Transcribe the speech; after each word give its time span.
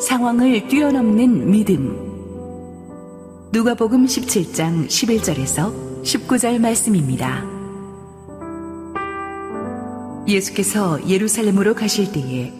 상황을 0.00 0.66
뛰어넘는 0.68 1.50
믿음. 1.50 2.10
누가복음 3.52 4.06
17장 4.06 4.86
11절에서 4.86 6.02
19절 6.02 6.58
말씀입니다. 6.58 7.44
예수께서 10.26 11.06
예루살렘으로 11.08 11.74
가실 11.74 12.12
때에 12.12 12.52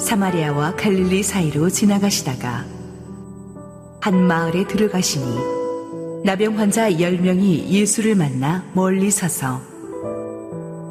사마리아와 0.00 0.76
갈릴리 0.76 1.22
사이로 1.22 1.68
지나가시다가 1.68 2.64
한 4.00 4.26
마을에 4.26 4.66
들어가시니 4.66 5.60
나병 6.24 6.58
환자 6.58 6.90
10명이 6.90 7.68
예수를 7.68 8.14
만나 8.14 8.64
멀리 8.74 9.10
서서 9.10 9.60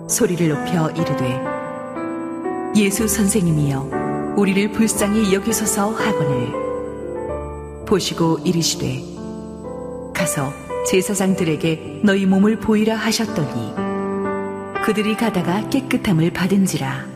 소리를 0.08 0.48
높여 0.50 0.90
이르되 0.92 1.59
예수 2.76 3.08
선생님이여 3.08 4.36
우리를 4.38 4.72
불쌍히 4.72 5.34
여기소서 5.34 5.90
하거늘. 5.90 6.54
보시고 7.86 8.40
이르시되 8.46 9.04
가서 10.14 10.54
제사장들에게 10.88 12.02
너희 12.04 12.26
몸을 12.26 12.60
보이라 12.60 12.96
하셨더니 12.96 13.74
그들이 14.84 15.18
가다가 15.18 15.68
깨끗함을 15.70 16.32
받은지라. 16.32 17.08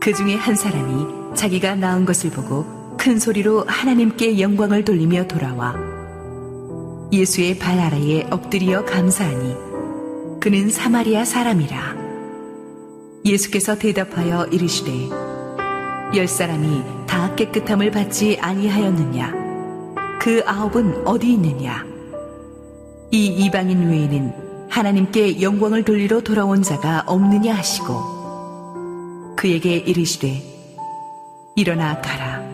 그 0.00 0.12
중에 0.14 0.36
한 0.36 0.54
사람이 0.54 1.34
자기가 1.34 1.74
나은 1.74 2.04
것을 2.04 2.30
보고 2.30 2.96
큰 2.96 3.18
소리로 3.18 3.64
하나님께 3.66 4.40
영광을 4.40 4.84
돌리며 4.84 5.26
돌아와 5.26 5.74
예수의 7.12 7.58
발 7.58 7.78
아래에 7.78 8.26
엎드려 8.30 8.84
감사하니 8.84 9.56
그는 10.40 10.70
사마리아 10.70 11.24
사람이라 11.24 12.05
예수께서 13.26 13.76
대답하여 13.76 14.46
이르시되 14.46 15.08
열 16.14 16.28
사람이 16.28 16.82
다 17.06 17.34
깨끗함을 17.34 17.90
받지 17.90 18.38
아니하였느냐? 18.40 19.34
그 20.20 20.42
아홉은 20.46 21.04
어디 21.04 21.32
있느냐? 21.32 21.84
이 23.10 23.26
이방인 23.26 23.88
외에는 23.88 24.68
하나님께 24.70 25.42
영광을 25.42 25.82
돌리러 25.82 26.20
돌아온 26.20 26.62
자가 26.62 27.02
없느냐 27.06 27.52
하시고 27.54 29.34
그에게 29.36 29.76
이르시되 29.76 30.42
일어나 31.56 32.00
가라. 32.00 32.44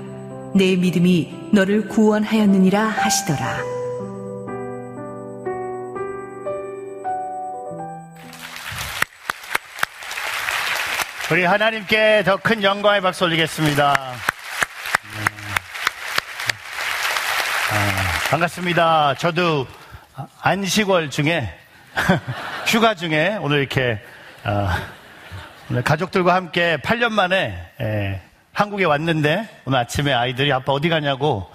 내 0.55 0.77
믿음이 0.77 1.51
너를 1.53 1.89
구원하였느니라 1.89 2.83
하시더라 2.83 3.82
우리 11.33 11.47
하나님께 11.47 12.25
더 12.27 12.37
큰 12.37 12.63
영광의 12.63 13.01
박수 13.01 13.25
올리겠습니다. 13.25 13.95
아, 17.71 18.31
반갑습니다. 18.31 19.15
저도 19.15 19.67
안식월 20.43 21.09
중에 21.09 21.51
휴가 22.69 22.95
중에 22.95 23.39
오늘 23.41 23.61
이렇게 23.61 23.99
어, 24.45 24.69
오늘 25.71 25.83
가족들과 25.83 26.35
함께 26.35 26.77
8년 26.85 27.13
만에 27.13 27.67
에, 27.81 28.21
한국에 28.53 28.85
왔는데 28.85 29.49
오늘 29.65 29.79
아침에 29.79 30.13
아이들이 30.13 30.53
아빠 30.53 30.73
어디 30.73 30.91
가냐고 30.91 31.51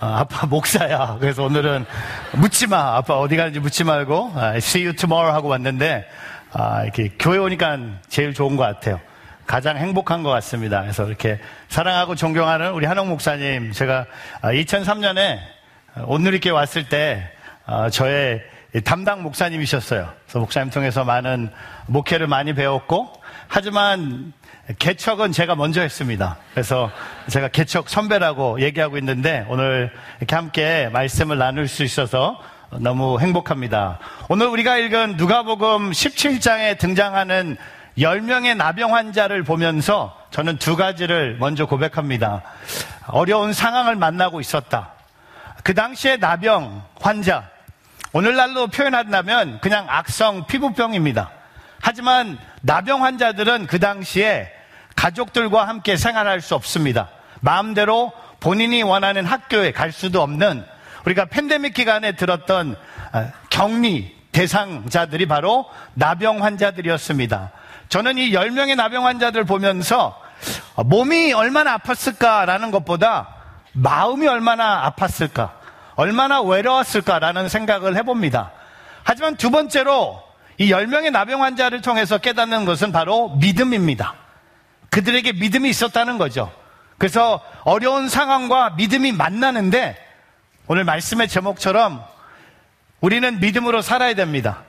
어, 0.00 0.06
아빠 0.06 0.46
목사야. 0.46 1.18
그래서 1.20 1.44
오늘은 1.44 1.84
묻지 2.32 2.66
마. 2.66 2.96
아빠 2.96 3.18
어디 3.18 3.36
가는지 3.36 3.60
묻지 3.60 3.84
말고 3.84 4.32
아, 4.36 4.54
see 4.56 4.86
you 4.86 4.96
tomorrow 4.96 5.34
하고 5.34 5.48
왔는데 5.48 6.08
아, 6.54 6.82
이렇게 6.84 7.12
교회 7.18 7.36
오니까 7.36 7.76
제일 8.08 8.32
좋은 8.32 8.56
것 8.56 8.62
같아요. 8.62 8.98
가장 9.48 9.78
행복한 9.78 10.22
것 10.22 10.28
같습니다. 10.28 10.82
그래서 10.82 11.06
이렇게 11.06 11.40
사랑하고 11.68 12.14
존경하는 12.14 12.72
우리 12.72 12.84
한옥 12.84 13.08
목사님, 13.08 13.72
제가 13.72 14.04
2003년에 14.42 15.38
오늘 16.04 16.32
이렇게 16.34 16.50
왔을 16.50 16.90
때 16.90 17.30
어, 17.64 17.88
저의 17.88 18.42
담당 18.84 19.22
목사님이셨어요. 19.22 20.12
그래서 20.24 20.38
목사님 20.38 20.70
통해서 20.70 21.02
많은 21.02 21.50
목회를 21.86 22.26
많이 22.26 22.52
배웠고, 22.52 23.10
하지만 23.48 24.34
개척은 24.78 25.32
제가 25.32 25.54
먼저 25.54 25.80
했습니다. 25.80 26.36
그래서 26.52 26.90
제가 27.30 27.48
개척 27.48 27.88
선배라고 27.88 28.60
얘기하고 28.60 28.98
있는데 28.98 29.46
오늘 29.48 29.90
이렇게 30.18 30.36
함께 30.36 30.90
말씀을 30.92 31.38
나눌 31.38 31.68
수 31.68 31.84
있어서 31.84 32.38
너무 32.80 33.18
행복합니다. 33.18 33.98
오늘 34.28 34.48
우리가 34.48 34.76
읽은 34.76 35.16
누가복음 35.16 35.92
17장에 35.92 36.76
등장하는 36.76 37.56
10명의 37.98 38.56
나병 38.56 38.94
환자를 38.94 39.42
보면서 39.42 40.16
저는 40.30 40.58
두 40.58 40.76
가지를 40.76 41.36
먼저 41.38 41.66
고백합니다. 41.66 42.42
어려운 43.08 43.52
상황을 43.52 43.96
만나고 43.96 44.40
있었다. 44.40 44.92
그 45.64 45.74
당시에 45.74 46.16
나병 46.16 46.82
환자, 47.00 47.48
오늘날로 48.12 48.68
표현한다면 48.68 49.58
그냥 49.60 49.86
악성 49.88 50.46
피부병입니다. 50.46 51.30
하지만 51.80 52.38
나병 52.62 53.04
환자들은 53.04 53.66
그 53.66 53.78
당시에 53.78 54.50
가족들과 54.96 55.68
함께 55.68 55.96
생활할 55.96 56.40
수 56.40 56.54
없습니다. 56.54 57.08
마음대로 57.40 58.12
본인이 58.40 58.82
원하는 58.82 59.24
학교에 59.24 59.72
갈 59.72 59.92
수도 59.92 60.22
없는 60.22 60.64
우리가 61.04 61.26
팬데믹 61.26 61.74
기간에 61.74 62.12
들었던 62.12 62.76
어, 63.12 63.32
격리 63.50 64.16
대상자들이 64.32 65.26
바로 65.26 65.66
나병 65.94 66.44
환자들이었습니다. 66.44 67.52
저는 67.88 68.18
이 68.18 68.30
10명의 68.32 68.76
나병 68.76 69.06
환자들 69.06 69.44
보면서 69.44 70.20
몸이 70.76 71.32
얼마나 71.32 71.78
아팠을까라는 71.78 72.70
것보다 72.70 73.34
마음이 73.72 74.26
얼마나 74.26 74.90
아팠을까, 74.90 75.50
얼마나 75.94 76.40
외로웠을까라는 76.40 77.48
생각을 77.48 77.96
해봅니다. 77.96 78.52
하지만 79.04 79.36
두 79.36 79.50
번째로 79.50 80.22
이 80.58 80.70
10명의 80.70 81.10
나병 81.10 81.42
환자를 81.42 81.80
통해서 81.82 82.18
깨닫는 82.18 82.64
것은 82.64 82.92
바로 82.92 83.30
믿음입니다. 83.36 84.14
그들에게 84.90 85.32
믿음이 85.32 85.68
있었다는 85.68 86.18
거죠. 86.18 86.52
그래서 86.98 87.40
어려운 87.64 88.08
상황과 88.08 88.70
믿음이 88.70 89.12
만나는데 89.12 89.96
오늘 90.66 90.84
말씀의 90.84 91.28
제목처럼 91.28 92.02
우리는 93.00 93.38
믿음으로 93.40 93.80
살아야 93.82 94.14
됩니다. 94.14 94.64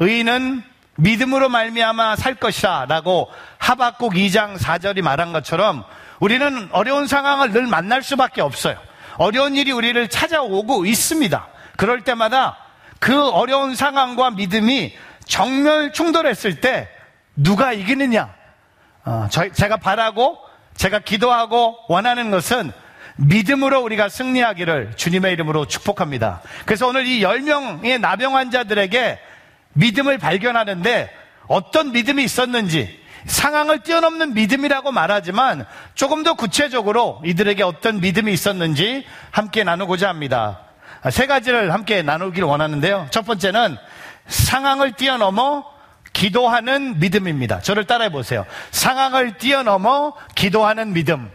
의인은 0.00 0.62
믿음으로 0.96 1.48
말미암아 1.48 2.16
살 2.16 2.34
것이라라고 2.34 3.28
하박국 3.58 4.14
2장 4.14 4.56
4절이 4.56 5.02
말한 5.02 5.32
것처럼 5.32 5.84
우리는 6.20 6.68
어려운 6.72 7.06
상황을 7.06 7.52
늘 7.52 7.66
만날 7.66 8.02
수밖에 8.02 8.40
없어요. 8.40 8.76
어려운 9.16 9.56
일이 9.56 9.72
우리를 9.72 10.08
찾아오고 10.08 10.86
있습니다. 10.86 11.48
그럴 11.76 12.02
때마다 12.02 12.56
그 12.98 13.28
어려운 13.28 13.74
상황과 13.74 14.30
믿음이 14.32 14.94
정멸 15.26 15.92
충돌했을 15.92 16.60
때 16.60 16.88
누가 17.36 17.72
이기느냐? 17.72 18.32
어, 19.04 19.26
저, 19.30 19.50
제가 19.50 19.76
바라고 19.78 20.38
제가 20.76 21.00
기도하고 21.00 21.76
원하는 21.88 22.30
것은 22.30 22.72
믿음으로 23.16 23.80
우리가 23.82 24.08
승리하기를 24.08 24.94
주님의 24.96 25.32
이름으로 25.34 25.66
축복합니다. 25.66 26.40
그래서 26.64 26.88
오늘 26.88 27.06
이 27.06 27.20
10명의 27.20 28.00
나병 28.00 28.36
환자들에게 28.36 29.18
믿음을 29.74 30.18
발견하는데 30.18 31.10
어떤 31.46 31.92
믿음이 31.92 32.24
있었는지 32.24 33.02
상황을 33.26 33.82
뛰어넘는 33.82 34.34
믿음이라고 34.34 34.92
말하지만 34.92 35.66
조금 35.94 36.22
더 36.22 36.34
구체적으로 36.34 37.22
이들에게 37.24 37.62
어떤 37.62 38.00
믿음이 38.00 38.32
있었는지 38.32 39.04
함께 39.30 39.64
나누고자 39.64 40.08
합니다. 40.08 40.60
세 41.10 41.26
가지를 41.26 41.72
함께 41.72 42.02
나누길 42.02 42.44
원하는데요. 42.44 43.08
첫 43.10 43.26
번째는 43.26 43.76
상황을 44.26 44.92
뛰어넘어 44.92 45.64
기도하는 46.12 47.00
믿음입니다. 47.00 47.60
저를 47.60 47.86
따라해 47.86 48.10
보세요. 48.10 48.46
상황을 48.70 49.36
뛰어넘어 49.38 50.14
기도하는 50.34 50.92
믿음. 50.92 51.30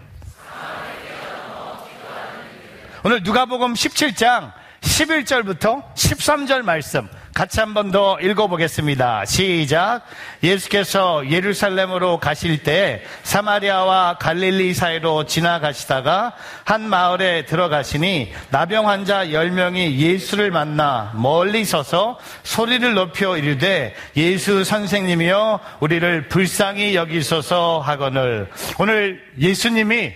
오늘 3.03 3.24
누가복음 3.24 3.74
17장 3.74 4.51
11절부터 4.81 5.94
13절 5.94 6.63
말씀 6.63 7.07
같이 7.39 7.62
한 7.62 7.74
번 7.74 7.89
더 7.89 8.19
읽어보겠습니다. 8.19 9.24
시작. 9.24 10.01
예수께서 10.44 11.24
예루살렘으로 11.30 12.19
가실 12.19 12.63
때 12.63 13.01
사마리아와 13.24 14.18
갈릴리 14.19 14.74
사이로 14.74 15.25
지나가시다가 15.25 16.33
한 16.65 16.81
마을에 16.81 17.45
들어가시니 17.45 18.33
나병 18.50 18.89
환자 18.89 19.25
10명이 19.27 19.95
예수를 19.95 20.51
만나 20.51 21.13
멀리 21.15 21.63
서서 21.63 22.19
소리를 22.44 22.94
높여 22.94 23.38
이르되 23.38 23.95
예수 24.18 24.65
선생님이여 24.65 25.62
우리를 25.80 26.27
불쌍히 26.27 26.94
여기소서 26.94 27.80
하거늘 27.80 28.50
오늘 28.80 29.24
예수님이 29.39 30.12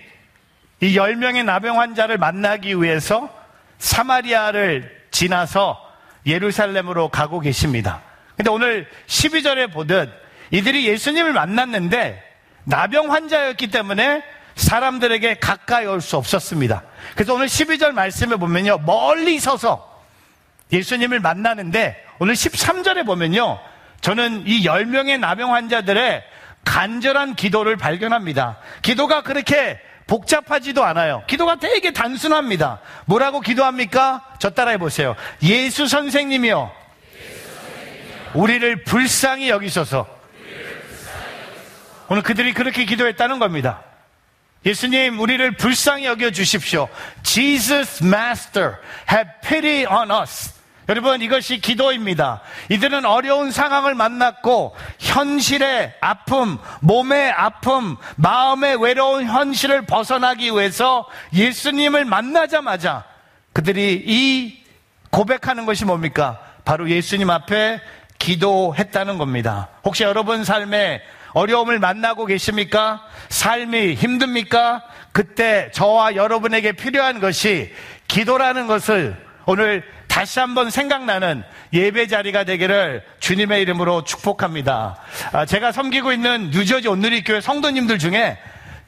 이 0.81 0.98
10명의 0.98 1.46
나병 1.46 1.80
환자를 1.80 2.18
만나기 2.18 2.75
위해서 2.81 3.30
사마리아를 3.78 4.92
지나서 5.12 5.93
예루살렘으로 6.25 7.10
가고 7.10 7.40
계십니다. 7.40 8.02
근데 8.36 8.50
오늘 8.50 8.88
12절에 9.08 9.72
보듯 9.72 10.10
이들이 10.52 10.88
예수님을 10.88 11.34
만났는데 11.34 12.22
나병 12.66 13.12
환자였기 13.12 13.68
때문에 13.68 14.24
사람들에게 14.56 15.36
가까이 15.36 15.86
올 15.86 16.02
수 16.02 16.18
없었습니다. 16.18 16.84
그래서 17.16 17.34
오늘 17.34 17.48
12절 17.48 17.92
말씀에 17.92 18.36
보면요. 18.36 18.80
멀리 18.80 19.40
서서 19.40 20.02
예수님을 20.72 21.20
만나는데 21.20 22.04
오늘 22.20 22.34
13절에 22.36 23.06
보면요. 23.06 23.60
저는 24.02 24.44
이 24.46 24.64
10명의 24.64 25.20
나병 25.20 25.54
환자들의 25.54 26.24
간절한 26.66 27.36
기도를 27.36 27.78
발견합니다. 27.78 28.58
기도가 28.81 29.22
그렇게 29.22 29.80
복잡하지도 30.13 30.83
않아요. 30.83 31.24
기도가 31.25 31.56
되게 31.56 31.92
단순합니다. 31.92 32.81
뭐라고 33.06 33.39
기도합니까? 33.39 34.24
저 34.38 34.51
따라해 34.51 34.77
보세요. 34.77 35.15
예수 35.42 35.88
선생님이요. 35.88 36.71
우리를 38.36 38.83
불쌍히 38.83 39.50
여기셔서 39.50 40.06
오늘 42.10 42.21
그들이 42.21 42.54
그렇게 42.54 42.86
기도했다는 42.86 43.39
겁니다. 43.39 43.81
예수님, 44.68 45.19
우리를 45.19 45.57
불쌍히 45.57 46.06
여겨 46.06 46.30
주십시오. 46.30 46.89
Jesus 47.24 48.04
Master, 48.04 48.75
have 49.12 49.31
pity 49.42 49.88
on 49.88 50.12
us. 50.12 50.54
여러분, 50.90 51.22
이것이 51.22 51.60
기도입니다. 51.60 52.42
이들은 52.70 53.06
어려운 53.06 53.52
상황을 53.52 53.96
만났고, 53.96 54.76
현실의 55.00 55.94
아픔, 56.02 56.58
몸의 56.82 57.32
아픔, 57.32 57.98
마음의 58.18 58.82
외로운 58.82 59.26
현실을 59.26 59.84
벗어나기 59.86 60.52
위해서 60.52 61.08
예수님을 61.34 62.06
만나자마자 62.06 63.06
그들이 63.54 64.04
이 64.06 64.64
고백하는 65.10 65.66
것이 65.66 65.86
뭡니까? 65.86 66.40
바로 66.66 66.90
예수님 66.90 67.30
앞에 67.30 67.80
기도했다는 68.20 69.18
겁니다. 69.18 69.70
혹시 69.84 70.04
여러분 70.04 70.44
삶에 70.44 71.02
어려움을 71.34 71.80
만나고 71.80 72.26
계십니까? 72.26 73.04
삶이 73.30 73.96
힘듭니까? 73.96 74.84
그때 75.12 75.70
저와 75.74 76.16
여러분에게 76.16 76.72
필요한 76.72 77.20
것이 77.20 77.74
기도라는 78.08 78.68
것을 78.68 79.16
오늘 79.46 79.84
다시 80.13 80.39
한번 80.39 80.69
생각나는 80.69 81.44
예배 81.74 82.06
자리가 82.06 82.44
되기를 82.44 83.04
주님의 83.19 83.63
이름으로 83.63 84.04
축복합니다. 84.04 84.98
아, 85.31 85.48
제가 85.48 85.71
섬기고 85.71 86.13
있는 86.13 86.51
뉴저지 86.51 86.88
온누리교회 86.88 87.42
성도님들 87.42 87.98
중에 87.98 88.38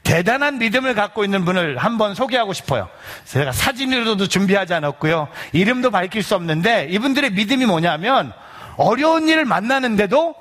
대단한 0.04 0.58
믿음을 0.58 0.94
갖고 0.94 1.24
있는 1.24 1.44
분을 1.44 1.78
한번 1.78 2.14
소개하고 2.14 2.52
싶어요. 2.52 2.88
제가 3.24 3.50
사진으로도 3.50 4.28
준비하지 4.28 4.72
않았고요. 4.74 5.26
이름도 5.52 5.90
밝힐 5.90 6.22
수 6.22 6.36
없는데 6.36 6.86
이분들의 6.90 7.32
믿음이 7.32 7.66
뭐냐면 7.66 8.32
어려운 8.76 9.28
일을 9.28 9.44
만나는데도 9.46 10.32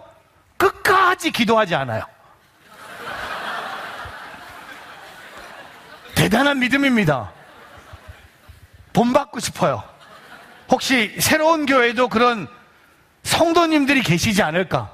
끝까지 0.57 1.31
기도하지 1.31 1.73
않아요. 1.73 2.03
대단한 6.13 6.59
믿음입니다. 6.59 7.31
본받고 8.93 9.39
싶어요. 9.39 9.94
혹시 10.69 11.15
새로운 11.19 11.65
교회도 11.65 12.09
그런 12.09 12.47
성도님들이 13.23 14.01
계시지 14.01 14.41
않을까? 14.41 14.91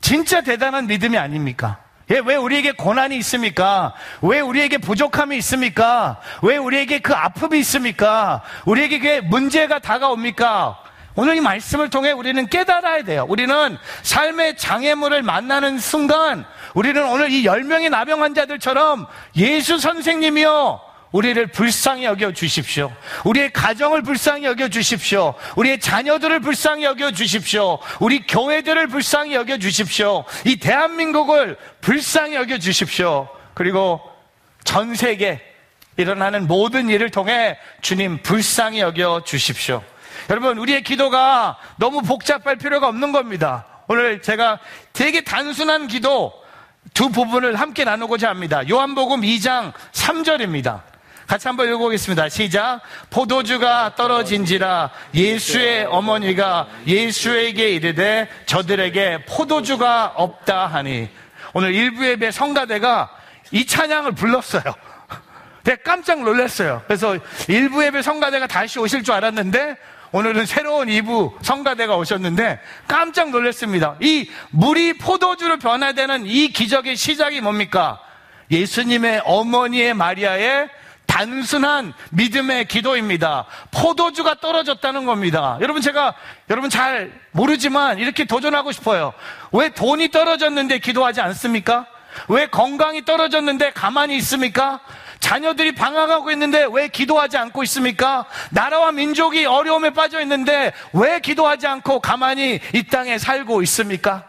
진짜 0.00 0.40
대단한 0.40 0.86
믿음이 0.86 1.16
아닙니까? 1.16 1.78
예, 2.10 2.20
왜 2.24 2.34
우리에게 2.36 2.72
고난이 2.72 3.16
있습니까? 3.18 3.94
왜 4.20 4.40
우리에게 4.40 4.78
부족함이 4.78 5.36
있습니까? 5.38 6.20
왜 6.42 6.56
우리에게 6.56 6.98
그 6.98 7.14
아픔이 7.14 7.58
있습니까? 7.60 8.42
우리에게 8.66 8.98
그 8.98 9.20
문제가 9.26 9.78
다가옵니까? 9.78 10.78
오늘 11.14 11.36
이 11.36 11.40
말씀을 11.40 11.90
통해 11.90 12.10
우리는 12.10 12.46
깨달아야 12.48 13.04
돼요. 13.04 13.26
우리는 13.28 13.76
삶의 14.02 14.56
장애물을 14.56 15.22
만나는 15.22 15.78
순간 15.78 16.44
우리는 16.74 17.04
오늘 17.06 17.30
이 17.30 17.44
10명의 17.44 17.90
나병 17.90 18.22
환자들처럼 18.22 19.06
예수 19.36 19.78
선생님이요. 19.78 20.91
우리를 21.12 21.46
불쌍히 21.48 22.04
여겨 22.04 22.32
주십시오. 22.32 22.90
우리의 23.24 23.52
가정을 23.52 24.02
불쌍히 24.02 24.44
여겨 24.44 24.68
주십시오. 24.68 25.34
우리의 25.56 25.78
자녀들을 25.78 26.40
불쌍히 26.40 26.84
여겨 26.84 27.12
주십시오. 27.12 27.78
우리 28.00 28.26
교회들을 28.26 28.86
불쌍히 28.88 29.34
여겨 29.34 29.58
주십시오. 29.58 30.24
이 30.46 30.56
대한민국을 30.56 31.56
불쌍히 31.80 32.34
여겨 32.34 32.58
주십시오. 32.58 33.28
그리고 33.54 34.00
전 34.64 34.94
세계 34.94 35.40
일어나는 35.98 36.46
모든 36.46 36.88
일을 36.88 37.10
통해 37.10 37.58
주님 37.82 38.22
불쌍히 38.22 38.80
여겨 38.80 39.24
주십시오. 39.24 39.82
여러분, 40.30 40.56
우리의 40.58 40.82
기도가 40.82 41.58
너무 41.76 42.00
복잡할 42.00 42.56
필요가 42.56 42.88
없는 42.88 43.12
겁니다. 43.12 43.66
오늘 43.88 44.22
제가 44.22 44.60
되게 44.94 45.22
단순한 45.22 45.88
기도 45.88 46.32
두 46.94 47.10
부분을 47.10 47.56
함께 47.56 47.84
나누고자 47.84 48.30
합니다. 48.30 48.66
요한복음 48.68 49.20
2장 49.20 49.72
3절입니다. 49.92 50.91
같이 51.26 51.48
한번 51.48 51.68
읽어보겠습니다. 51.68 52.28
시작. 52.28 52.80
포도주가 53.10 53.94
떨어진지라 53.96 54.90
예수의 55.14 55.86
어머니가 55.86 56.68
예수에게 56.86 57.70
이르되 57.70 58.28
저들에게 58.46 59.24
포도주가 59.26 60.12
없다 60.16 60.66
하니 60.66 61.08
오늘 61.54 61.74
일부 61.74 62.06
예배 62.06 62.30
성가대가 62.30 63.10
이 63.50 63.66
찬양을 63.66 64.12
불렀어요. 64.12 64.62
내가 65.64 65.82
깜짝 65.82 66.22
놀랐어요. 66.22 66.82
그래서 66.86 67.16
일부 67.48 67.84
예배 67.84 68.02
성가대가 68.02 68.46
다시 68.46 68.78
오실 68.78 69.02
줄 69.02 69.14
알았는데 69.14 69.76
오늘은 70.12 70.44
새로운 70.44 70.88
2부 70.88 71.42
성가대가 71.42 71.96
오셨는데 71.96 72.60
깜짝 72.86 73.30
놀랐습니다. 73.30 73.96
이 74.00 74.28
물이 74.50 74.98
포도주로 74.98 75.58
변화되는 75.58 76.26
이 76.26 76.48
기적의 76.48 76.96
시작이 76.96 77.40
뭡니까? 77.40 77.98
예수님의 78.50 79.22
어머니의 79.24 79.94
마리아의 79.94 80.68
단순한 81.12 81.92
믿음의 82.12 82.64
기도입니다. 82.68 83.44
포도주가 83.70 84.34
떨어졌다는 84.36 85.04
겁니다. 85.04 85.58
여러분 85.60 85.82
제가 85.82 86.14
여러분 86.48 86.70
잘 86.70 87.12
모르지만 87.32 87.98
이렇게 87.98 88.24
도전하고 88.24 88.72
싶어요. 88.72 89.12
왜 89.52 89.68
돈이 89.68 90.10
떨어졌는데 90.10 90.78
기도하지 90.78 91.20
않습니까? 91.20 91.86
왜 92.28 92.46
건강이 92.46 93.04
떨어졌는데 93.04 93.72
가만히 93.72 94.16
있습니까? 94.16 94.80
자녀들이 95.20 95.74
방황하고 95.74 96.30
있는데 96.30 96.66
왜 96.72 96.88
기도하지 96.88 97.36
않고 97.36 97.62
있습니까? 97.64 98.24
나라와 98.50 98.90
민족이 98.90 99.44
어려움에 99.44 99.90
빠져 99.90 100.18
있는데 100.22 100.72
왜 100.94 101.20
기도하지 101.20 101.66
않고 101.66 102.00
가만히 102.00 102.58
이 102.72 102.84
땅에 102.84 103.18
살고 103.18 103.60
있습니까? 103.64 104.24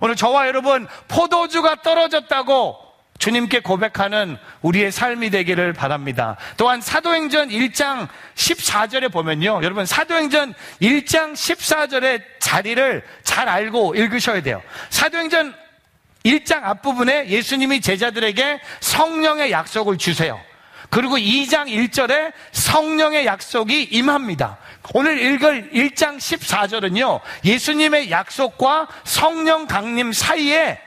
오늘 0.00 0.16
저와 0.16 0.46
여러분 0.46 0.88
포도주가 1.08 1.74
떨어졌다고 1.82 2.91
주님께 3.22 3.60
고백하는 3.60 4.36
우리의 4.62 4.90
삶이 4.90 5.30
되기를 5.30 5.74
바랍니다. 5.74 6.36
또한 6.56 6.80
사도행전 6.80 7.50
1장 7.50 8.08
14절에 8.34 9.12
보면요. 9.12 9.60
여러분 9.62 9.86
사도행전 9.86 10.54
1장 10.80 11.32
14절의 11.34 12.20
자리를 12.40 13.04
잘 13.22 13.48
알고 13.48 13.94
읽으셔야 13.94 14.42
돼요. 14.42 14.60
사도행전 14.90 15.54
1장 16.24 16.64
앞부분에 16.64 17.28
예수님이 17.28 17.80
제자들에게 17.80 18.60
성령의 18.80 19.52
약속을 19.52 19.98
주세요. 19.98 20.40
그리고 20.90 21.16
2장 21.16 21.68
1절에 21.68 22.32
성령의 22.50 23.24
약속이 23.24 23.84
임합니다. 23.84 24.58
오늘 24.94 25.20
읽을 25.20 25.70
1장 25.70 26.16
14절은요, 26.16 27.20
예수님의 27.44 28.10
약속과 28.10 28.88
성령 29.04 29.68
강림 29.68 30.12
사이에 30.12 30.80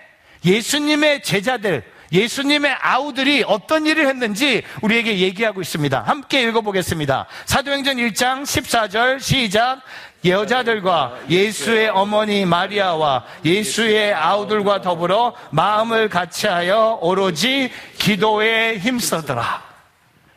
예수님의 0.44 1.24
제자들, 1.24 1.95
예수님의 2.12 2.76
아우들이 2.80 3.44
어떤 3.48 3.86
일을 3.86 4.08
했는지 4.08 4.64
우리에게 4.82 5.20
얘기하고 5.20 5.62
있습니다. 5.62 6.02
함께 6.02 6.42
읽어보겠습니다. 6.44 7.26
사도행전 7.46 7.98
1장 7.98 8.44
14절 8.44 9.20
시작. 9.20 9.82
여자들과 10.26 11.20
예수의 11.30 11.90
어머니 11.90 12.46
마리아와 12.46 13.26
예수의 13.44 14.14
아우들과 14.14 14.82
더불어 14.82 15.36
마음을 15.52 16.10
같이하여 16.10 16.98
오로지 17.02 17.72
기도에 18.00 18.80
힘써더라. 18.80 19.64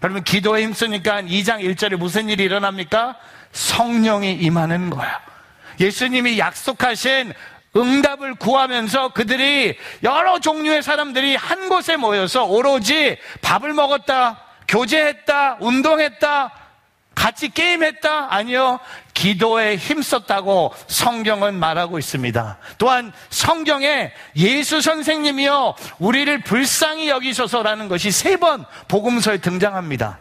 여러분 0.02 0.22
기도에 0.22 0.62
힘쓰니까 0.62 1.22
2장 1.22 1.60
1절에 1.60 1.96
무슨 1.96 2.28
일이 2.28 2.44
일어납니까? 2.44 3.16
성령이 3.52 4.34
임하는 4.34 4.90
거예요. 4.90 5.12
예수님이 5.80 6.38
약속하신 6.38 7.32
응답을 7.78 8.34
구하면서 8.34 9.10
그들이 9.10 9.76
여러 10.02 10.38
종류의 10.40 10.82
사람들이 10.82 11.36
한 11.36 11.68
곳에 11.68 11.96
모여서 11.96 12.44
오로지 12.44 13.16
밥을 13.42 13.72
먹었다, 13.72 14.42
교제했다, 14.66 15.58
운동했다, 15.60 16.52
같이 17.14 17.48
게임했다? 17.48 18.28
아니요. 18.32 18.78
기도에 19.12 19.74
힘썼다고 19.76 20.72
성경은 20.86 21.54
말하고 21.54 21.98
있습니다. 21.98 22.58
또한 22.78 23.12
성경에 23.30 24.12
예수 24.36 24.80
선생님이요. 24.80 25.74
우리를 25.98 26.38
불쌍히 26.42 27.08
여기셔서라는 27.08 27.88
것이 27.88 28.12
세 28.12 28.36
번 28.36 28.64
복음서에 28.86 29.38
등장합니다. 29.38 30.20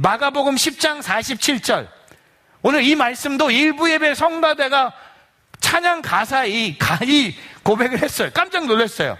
마가복음 0.00 0.56
10장 0.56 1.00
47절. 1.00 1.88
오늘 2.60 2.82
이 2.82 2.94
말씀도 2.94 3.50
일부 3.50 3.90
예배 3.90 4.14
성가대가 4.14 4.92
찬양 5.60 6.02
가사 6.02 6.44
이, 6.44 6.76
이 7.04 7.34
고백을 7.62 8.02
했어요. 8.02 8.30
깜짝 8.32 8.66
놀랐어요. 8.66 9.18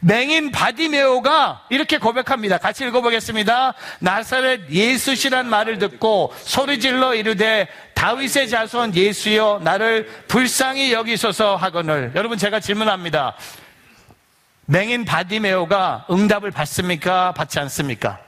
맹인 0.00 0.50
바디메오가 0.50 1.66
이렇게 1.68 1.98
고백합니다. 1.98 2.58
같이 2.58 2.86
읽어보겠습니다. 2.86 3.74
나사렛 3.98 4.70
예수시란 4.70 5.48
말을 5.48 5.78
듣고 5.78 6.34
소리질러 6.42 7.14
이르되 7.14 7.68
다윗의 7.94 8.48
자손 8.48 8.94
예수여 8.94 9.60
나를 9.62 10.06
불쌍히 10.26 10.92
여기소서 10.92 11.56
하거늘 11.56 12.12
여러분 12.14 12.38
제가 12.38 12.60
질문합니다. 12.60 13.36
맹인 14.64 15.04
바디메오가 15.04 16.06
응답을 16.10 16.50
받습니까? 16.50 17.32
받지 17.32 17.58
않습니까? 17.58 18.20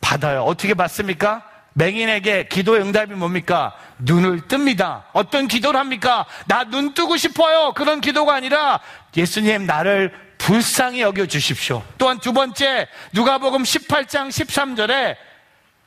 받아요. 0.00 0.42
어떻게 0.42 0.74
받습니까? 0.74 1.44
맹인에게 1.78 2.48
기도의 2.48 2.80
응답이 2.82 3.12
뭡니까? 3.14 3.74
눈을 3.98 4.42
뜹니다. 4.48 5.02
어떤 5.12 5.46
기도를 5.46 5.78
합니까? 5.78 6.24
나 6.46 6.64
눈 6.64 6.94
뜨고 6.94 7.16
싶어요. 7.16 7.72
그런 7.74 8.00
기도가 8.00 8.34
아니라 8.34 8.80
예수님 9.16 9.66
나를 9.66 10.12
불쌍히 10.38 11.00
여겨 11.02 11.26
주십시오. 11.26 11.82
또한 11.98 12.18
두 12.18 12.32
번째 12.32 12.88
누가복음 13.12 13.62
18장 13.62 14.28
13절에 14.28 15.16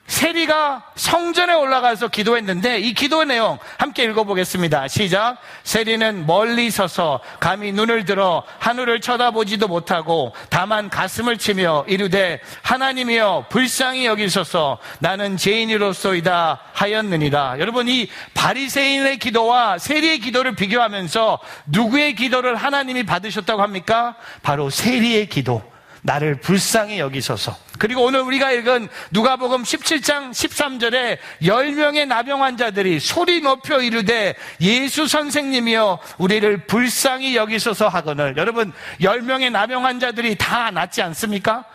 세리가 0.09 0.83
성전에 0.95 1.53
올라가서 1.53 2.07
기도했는데 2.07 2.79
이 2.79 2.93
기도의 2.93 3.27
내용 3.27 3.59
함께 3.77 4.03
읽어보겠습니다. 4.05 4.87
시작. 4.87 5.37
세리는 5.63 6.25
멀리 6.25 6.71
서서 6.71 7.21
감히 7.39 7.71
눈을 7.71 8.05
들어 8.05 8.43
하늘을 8.57 9.01
쳐다보지도 9.01 9.67
못하고 9.67 10.33
다만 10.49 10.89
가슴을 10.89 11.37
치며 11.37 11.85
이르되 11.87 12.41
하나님이여 12.63 13.45
불쌍히 13.49 14.07
여기소서 14.07 14.79
나는 14.97 15.37
죄인이로소이다 15.37 16.59
하였느니라. 16.73 17.57
여러분 17.59 17.87
이 17.87 18.09
바리새인의 18.33 19.19
기도와 19.19 19.77
세리의 19.77 20.19
기도를 20.19 20.55
비교하면서 20.55 21.39
누구의 21.67 22.15
기도를 22.15 22.55
하나님이 22.55 23.03
받으셨다고 23.03 23.61
합니까? 23.61 24.15
바로 24.41 24.71
세리의 24.71 25.29
기도. 25.29 25.68
나를 26.01 26.35
불쌍히 26.35 26.99
여기소서. 26.99 27.57
그리고 27.77 28.03
오늘 28.03 28.21
우리가 28.21 28.51
읽은 28.51 28.87
누가복음 29.11 29.63
17장 29.63 30.31
13절에 30.31 31.17
10명의 31.41 32.07
나병 32.07 32.43
환자들이 32.43 32.99
소리 32.99 33.41
높여 33.41 33.81
이르되 33.81 34.35
예수 34.61 35.07
선생님이여 35.07 35.99
우리를 36.17 36.65
불쌍히 36.65 37.35
여기소서 37.35 37.87
하거늘. 37.87 38.35
여러분 38.37 38.71
10명의 39.01 39.51
나병 39.51 39.85
환자들이 39.85 40.35
다 40.35 40.71
낫지 40.71 41.01
않습니까? 41.01 41.65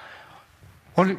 오늘 0.96 1.18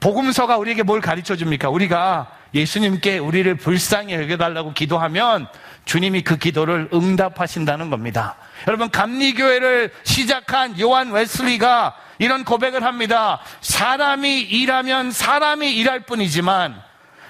복음서가 0.00 0.56
우리에게 0.58 0.82
뭘 0.82 1.00
가르쳐 1.00 1.36
줍니까? 1.36 1.70
우리가 1.70 2.37
예수님께 2.54 3.18
우리를 3.18 3.54
불쌍히 3.56 4.14
여겨달라고 4.14 4.72
기도하면 4.72 5.48
주님이 5.84 6.22
그 6.22 6.36
기도를 6.36 6.88
응답하신다는 6.92 7.90
겁니다. 7.90 8.36
여러분 8.66 8.90
감리교회를 8.90 9.92
시작한 10.04 10.78
요한 10.80 11.10
웨슬리가 11.10 11.96
이런 12.18 12.44
고백을 12.44 12.84
합니다. 12.84 13.40
사람이 13.60 14.40
일하면 14.40 15.12
사람이 15.12 15.74
일할 15.76 16.00
뿐이지만 16.00 16.80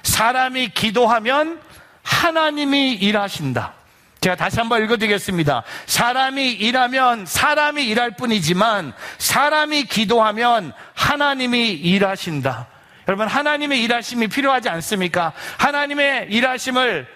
사람이 0.03 0.71
기도하면 0.71 1.61
하나님이 2.03 2.95
일하신다. 2.95 3.75
제가 4.21 4.35
다시 4.35 4.59
한번 4.59 4.83
읽어드리겠습니다. 4.83 5.63
사람이 5.87 6.53
일하면 6.53 7.27
사람이 7.27 7.87
일할 7.87 8.13
뿐이지만 8.13 8.93
사람이 9.19 9.85
기도하면 9.85 10.73
하나님이 10.95 11.71
일하신다. 11.71 12.67
여러분, 13.09 13.27
하나님의 13.27 13.83
일하심이 13.85 14.29
필요하지 14.29 14.69
않습니까? 14.69 15.33
하나님의 15.57 16.27
일하심을 16.29 17.07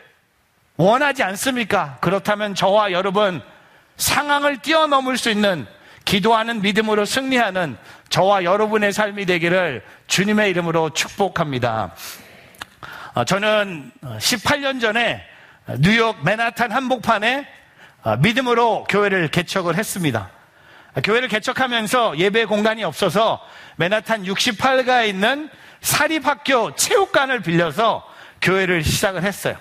원하지 0.76 1.22
않습니까? 1.22 1.98
그렇다면 2.00 2.54
저와 2.54 2.92
여러분 2.92 3.42
상황을 3.98 4.62
뛰어넘을 4.62 5.18
수 5.18 5.28
있는 5.28 5.66
기도하는 6.06 6.62
믿음으로 6.62 7.04
승리하는 7.04 7.76
저와 8.08 8.42
여러분의 8.42 8.94
삶이 8.94 9.26
되기를 9.26 9.84
주님의 10.06 10.48
이름으로 10.50 10.90
축복합니다. 10.90 11.94
어, 13.12 13.24
저는 13.24 13.92
18년 14.02 14.80
전에 14.80 15.22
뉴욕 15.80 16.24
맨하탄 16.24 16.72
한복판에 16.72 17.46
어, 18.02 18.16
믿음으로 18.16 18.84
교회를 18.84 19.28
개척을 19.28 19.76
했습니다. 19.76 20.30
교회를 21.04 21.28
개척하면서 21.28 22.18
예배 22.18 22.46
공간이 22.46 22.82
없어서 22.82 23.46
맨하탄 23.76 24.24
68가에 24.24 25.08
있는 25.08 25.50
사립학교 25.82 26.74
체육관을 26.74 27.42
빌려서 27.42 28.08
교회를 28.40 28.82
시작을 28.82 29.24
했어요. 29.24 29.56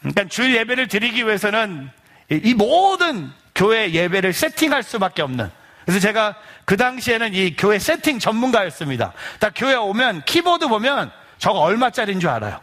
그러니까 0.00 0.24
주일 0.24 0.56
예배를 0.56 0.88
드리기 0.88 1.24
위해서는 1.24 1.90
이 2.30 2.54
모든 2.54 3.30
교회 3.54 3.90
예배를 3.92 4.32
세팅할 4.32 4.82
수밖에 4.82 5.22
없는. 5.22 5.50
그래서 5.84 6.00
제가 6.00 6.34
그 6.64 6.76
당시에는 6.76 7.32
이 7.34 7.54
교회 7.56 7.78
세팅 7.78 8.18
전문가였습니다. 8.18 9.12
딱 9.38 9.52
교회 9.54 9.74
오면 9.74 10.24
키보드 10.24 10.66
보면 10.68 11.12
저거 11.38 11.60
얼마짜리인 11.60 12.18
줄 12.18 12.28
알아요. 12.30 12.60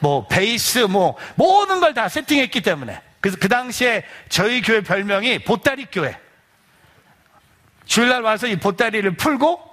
뭐 0.00 0.26
베이스 0.26 0.80
뭐 0.80 1.16
모든 1.36 1.80
걸 1.80 1.94
다 1.94 2.08
세팅했기 2.08 2.60
때문에. 2.62 3.00
그래서 3.20 3.36
그 3.40 3.48
당시에 3.48 4.04
저희 4.28 4.60
교회 4.62 4.80
별명이 4.80 5.40
보따리 5.40 5.86
교회. 5.90 6.18
주일날 7.86 8.22
와서 8.22 8.46
이 8.46 8.56
보따리를 8.56 9.10
풀고 9.16 9.67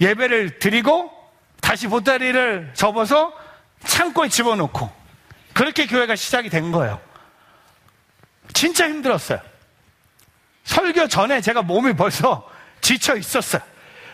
예배를 0.00 0.58
드리고 0.58 1.12
다시 1.60 1.86
보따리를 1.86 2.70
접어서 2.74 3.32
창고에 3.84 4.28
집어넣고 4.28 4.90
그렇게 5.52 5.86
교회가 5.86 6.16
시작이 6.16 6.48
된 6.48 6.72
거예요. 6.72 7.00
진짜 8.52 8.88
힘들었어요. 8.88 9.40
설교 10.64 11.08
전에 11.08 11.40
제가 11.40 11.62
몸이 11.62 11.94
벌써 11.94 12.48
지쳐 12.80 13.16
있었어요. 13.16 13.62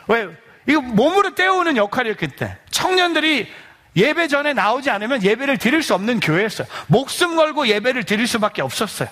왜? 0.09 0.29
이거 0.67 0.81
몸으로 0.81 1.35
때우는 1.35 1.76
역할이었기 1.76 2.29
때문에. 2.29 2.59
청년들이 2.71 3.53
예배 3.97 4.29
전에 4.29 4.55
나오지 4.55 4.91
않으면 4.91 5.23
예배를 5.23 5.59
드릴 5.59 5.83
수 5.83 5.95
없는 5.95 6.21
교회였어요. 6.21 6.67
목숨 6.88 7.37
걸고 7.37 7.69
예배를 7.69 8.05
드릴 8.05 8.26
수밖에 8.26 8.62
없었어요. 8.62 9.09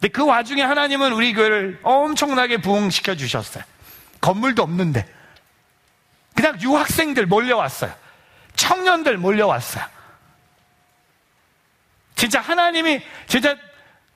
근데 0.00 0.08
그 0.08 0.26
와중에 0.26 0.62
하나님은 0.62 1.12
우리 1.12 1.32
교회를 1.32 1.78
엄청나게 1.82 2.58
부흥시켜 2.58 3.14
주셨어요. 3.14 3.64
건물도 4.20 4.62
없는데. 4.62 5.06
그냥 6.36 6.60
유학생들 6.60 7.26
몰려왔어요. 7.26 7.92
청년들 8.54 9.16
몰려왔어요. 9.16 9.84
진짜 12.14 12.40
하나님이 12.40 13.02
진짜 13.26 13.56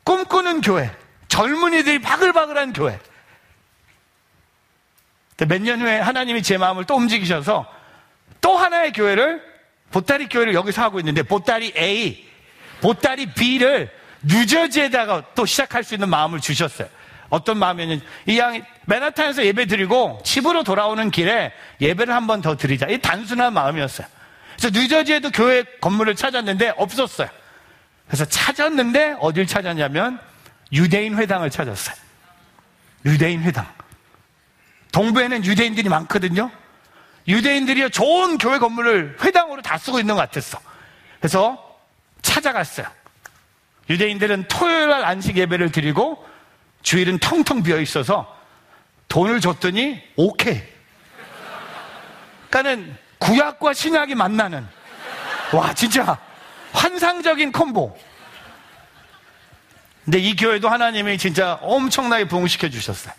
꿈꾸는 0.05 0.61
교회, 0.61 0.91
젊은이들이 1.29 2.00
바글바글한 2.00 2.73
교회. 2.73 2.99
몇 5.49 5.62
년 5.62 5.81
후에 5.81 5.99
하나님이 5.99 6.43
제 6.43 6.59
마음을 6.59 6.85
또 6.85 6.97
움직이셔서 6.97 7.67
또 8.43 8.57
하나의 8.57 8.93
교회를 8.93 9.43
보따리 9.91 10.29
교회를 10.29 10.55
여기서 10.55 10.83
하고 10.83 10.99
있는데 11.00 11.23
보따리 11.23 11.73
A, 11.77 12.29
보따리 12.83 13.33
B를 13.33 13.91
뉴저지에다가 14.23 15.23
또 15.35 15.47
시작할 15.47 15.83
수 15.83 15.95
있는 15.95 16.11
마음을 16.11 16.41
주셨어요. 16.41 16.89
어떤 17.31 17.59
마음이냐면 17.59 18.03
이 18.27 18.39
양이 18.39 18.63
맨하탄에서 18.87 19.45
예배 19.47 19.67
드리고 19.67 20.21
집으로 20.25 20.63
돌아오는 20.65 21.11
길에 21.11 21.53
예배를 21.81 22.13
한 22.13 22.27
번 22.27 22.43
더 22.43 22.57
드리자. 22.57 22.87
이 22.87 22.99
단순한 23.01 23.53
마음이었어요. 23.55 24.07
그래서 24.57 24.79
뉴저지에도 24.79 25.31
교회 25.31 25.65
건물을 25.81 26.15
찾았는데 26.17 26.75
없었어요. 26.77 27.29
그래서 28.07 28.25
찾았는데 28.25 29.17
어딜 29.21 29.47
찾았냐면 29.47 30.21
유대인 30.73 31.17
회당을 31.17 31.51
찾았어요. 31.51 31.97
유대인 33.07 33.43
회당. 33.43 33.67
동부에는 34.93 35.45
유대인들이 35.45 35.89
많거든요. 35.89 36.51
유대인들이 37.29 37.91
좋은 37.91 38.39
교회 38.39 38.59
건물을 38.59 39.17
회당으로 39.23 39.63
다 39.63 39.79
쓰고 39.79 40.01
있는 40.01 40.17
것 40.17 40.21
같았어. 40.23 40.59
그래서 41.21 41.79
찾아갔어요. 42.23 42.87
유대인들은 43.89 44.45
토요일 44.49 44.89
날 44.89 45.05
안식 45.05 45.37
예배를 45.37 45.71
드리고 45.73 46.29
주일은 46.83 47.19
텅텅 47.19 47.63
비어 47.63 47.81
있어서 47.81 48.37
돈을 49.09 49.41
줬더니 49.41 50.03
오케이. 50.17 50.63
그러니까는 52.49 52.97
구약과 53.19 53.73
신약이 53.73 54.15
만나는 54.15 54.67
와 55.53 55.75
진짜 55.75 56.19
환상적인 56.73 57.53
콤보. 57.53 57.97
근데 60.05 60.19
이 60.19 60.35
교회도 60.35 60.69
하나님이 60.69 61.19
진짜 61.19 61.55
엄청나게 61.63 62.25
부흥시켜 62.27 62.69
주셨어요. 62.71 63.15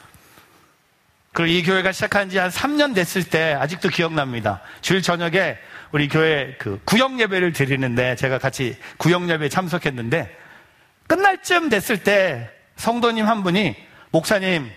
그리고 1.34 1.53
이 1.53 1.63
교회가 1.63 1.94
시작한 1.94 2.30
지 2.30 2.38
한 2.39 2.50
3년 2.50 2.94
됐을 2.94 3.24
때 3.24 3.53
아직도 3.53 3.89
기억납니다. 3.89 4.62
주일 4.82 5.01
저녁에 5.01 5.58
우리 5.91 6.08
교회 6.10 6.56
그 6.58 6.82
구역 6.84 7.20
예배를 7.20 7.53
드리는데 7.53 8.15
제가 8.15 8.38
같이 8.38 8.77
구역 8.98 9.30
예배에 9.30 9.48
참석했는데 9.48 10.36
끝날 11.08 11.41
쯤 11.41 11.70
됐을 11.70 12.03
때 12.03 12.50
성도님 12.85 13.27
한 13.27 13.43
분이 13.43 13.75
목사님 14.09 14.71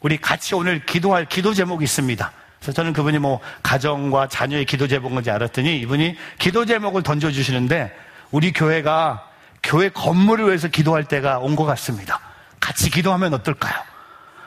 우리 0.00 0.16
같이 0.16 0.54
오늘 0.54 0.86
기도할 0.86 1.24
기도 1.24 1.54
제목이 1.54 1.82
있습니다. 1.82 2.32
그래서 2.60 2.72
저는 2.72 2.92
그분이 2.92 3.18
뭐 3.18 3.40
가정과 3.64 4.28
자녀의 4.28 4.64
기도 4.64 4.86
제목인지 4.86 5.28
알았더니 5.32 5.80
이분이 5.80 6.16
기도 6.38 6.64
제목을 6.64 7.02
던져 7.02 7.32
주시는데 7.32 7.92
우리 8.30 8.52
교회가 8.52 9.28
교회 9.64 9.88
건물을 9.88 10.46
위해서 10.46 10.68
기도할 10.68 11.02
때가 11.02 11.40
온 11.40 11.56
것 11.56 11.64
같습니다. 11.64 12.20
같이 12.60 12.90
기도하면 12.90 13.34
어떨까요? 13.34 13.74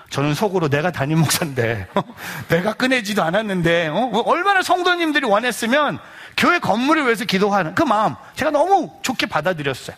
저는 0.10 0.34
속으로 0.34 0.70
내가 0.70 0.92
담임 0.92 1.20
목사인데, 1.20 1.88
내가 2.50 2.74
꺼내지도 2.74 3.24
않았는데, 3.24 3.88
어? 3.88 4.24
얼마나 4.26 4.62
성도님들이 4.62 5.26
원했으면 5.26 6.00
교회 6.38 6.60
건물을 6.60 7.04
위해서 7.06 7.24
기도하는 7.26 7.76
그 7.76 7.84
마음, 7.84 8.16
제가 8.36 8.52
너무 8.52 8.94
좋게 9.04 9.26
받아들였어요. 9.28 9.96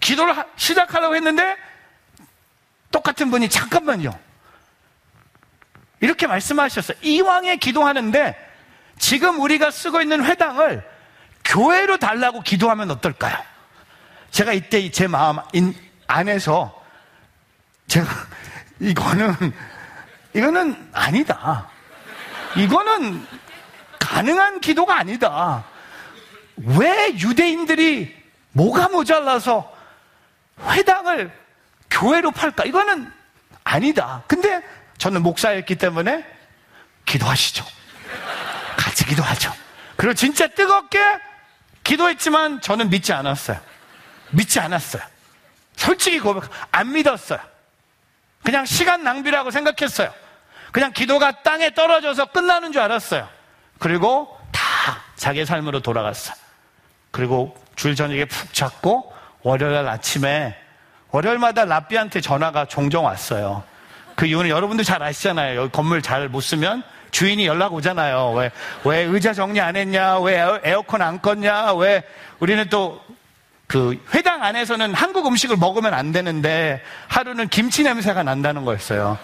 기도를 0.00 0.36
하- 0.36 0.44
시작하려고 0.56 1.14
했는데, 1.14 1.56
똑같은 2.92 3.30
분이 3.30 3.48
잠깐만요. 3.48 4.16
이렇게 6.00 6.26
말씀하셨어요. 6.26 6.98
이왕에 7.02 7.56
기도하는데, 7.56 8.36
지금 8.98 9.40
우리가 9.40 9.70
쓰고 9.70 10.00
있는 10.00 10.24
회당을 10.24 10.88
교회로 11.44 11.96
달라고 11.96 12.42
기도하면 12.42 12.90
어떨까요? 12.92 13.36
제가 14.30 14.52
이때 14.52 14.90
제 14.90 15.08
마음 15.08 15.38
인- 15.52 15.74
안에서 16.06 16.80
제가 17.88 18.06
이거는 18.80 19.34
이거는 20.34 20.90
아니다. 20.92 21.68
이거는 22.56 23.26
가능한 23.98 24.60
기도가 24.60 24.98
아니다. 24.98 25.64
왜 26.56 27.12
유대인들이 27.18 28.14
뭐가 28.52 28.88
모자라서 28.88 29.70
회당을 30.60 31.32
교회로 31.92 32.30
팔까? 32.30 32.64
이거는 32.64 33.12
아니다. 33.64 34.22
근데 34.26 34.62
저는 34.98 35.22
목사였기 35.22 35.76
때문에 35.76 36.24
기도하시죠. 37.04 37.64
같이 38.76 39.04
기도하죠. 39.04 39.52
그리고 39.96 40.14
진짜 40.14 40.48
뜨겁게 40.48 40.98
기도했지만 41.84 42.60
저는 42.60 42.90
믿지 42.90 43.12
않았어요. 43.12 43.58
믿지 44.30 44.58
않았어요. 44.60 45.02
솔직히 45.76 46.18
고백, 46.18 46.44
안 46.70 46.92
믿었어요. 46.92 47.38
그냥 48.42 48.64
시간 48.64 49.04
낭비라고 49.04 49.50
생각했어요. 49.50 50.12
그냥 50.72 50.92
기도가 50.92 51.42
땅에 51.42 51.74
떨어져서 51.74 52.26
끝나는 52.26 52.72
줄 52.72 52.80
알았어요. 52.82 53.28
그리고 53.78 54.38
다 54.50 54.62
자기 55.16 55.44
삶으로 55.44 55.80
돌아갔어요. 55.80 56.34
그리고 57.10 57.56
주일 57.76 57.94
저녁에 57.94 58.24
푹 58.24 58.54
잤고 58.54 59.12
월요일 59.42 59.86
아침에 59.88 60.61
월요일마다 61.12 61.64
라비한테 61.66 62.20
전화가 62.20 62.64
종종 62.66 63.04
왔어요. 63.04 63.62
그 64.16 64.26
이유는 64.26 64.48
여러분도 64.50 64.82
잘 64.82 65.02
아시잖아요. 65.02 65.60
여기 65.60 65.72
건물 65.72 66.02
잘 66.02 66.28
못 66.28 66.40
쓰면 66.40 66.82
주인이 67.10 67.46
연락 67.46 67.74
오잖아요. 67.74 68.32
왜, 68.32 68.50
왜 68.84 68.98
의자 69.00 69.34
정리 69.34 69.60
안 69.60 69.76
했냐? 69.76 70.18
왜 70.20 70.38
에어- 70.38 70.60
에어컨 70.64 71.02
안 71.02 71.20
껐냐? 71.20 71.78
왜 71.78 72.02
우리는 72.40 72.68
또 72.68 73.00
그 73.68 73.96
회당 74.14 74.42
안에서는 74.44 74.92
한국 74.92 75.26
음식을 75.26 75.56
먹으면 75.56 75.94
안 75.94 76.12
되는데 76.12 76.82
하루는 77.08 77.48
김치 77.48 77.82
냄새가 77.82 78.22
난다는 78.22 78.66
거였어요. 78.66 79.16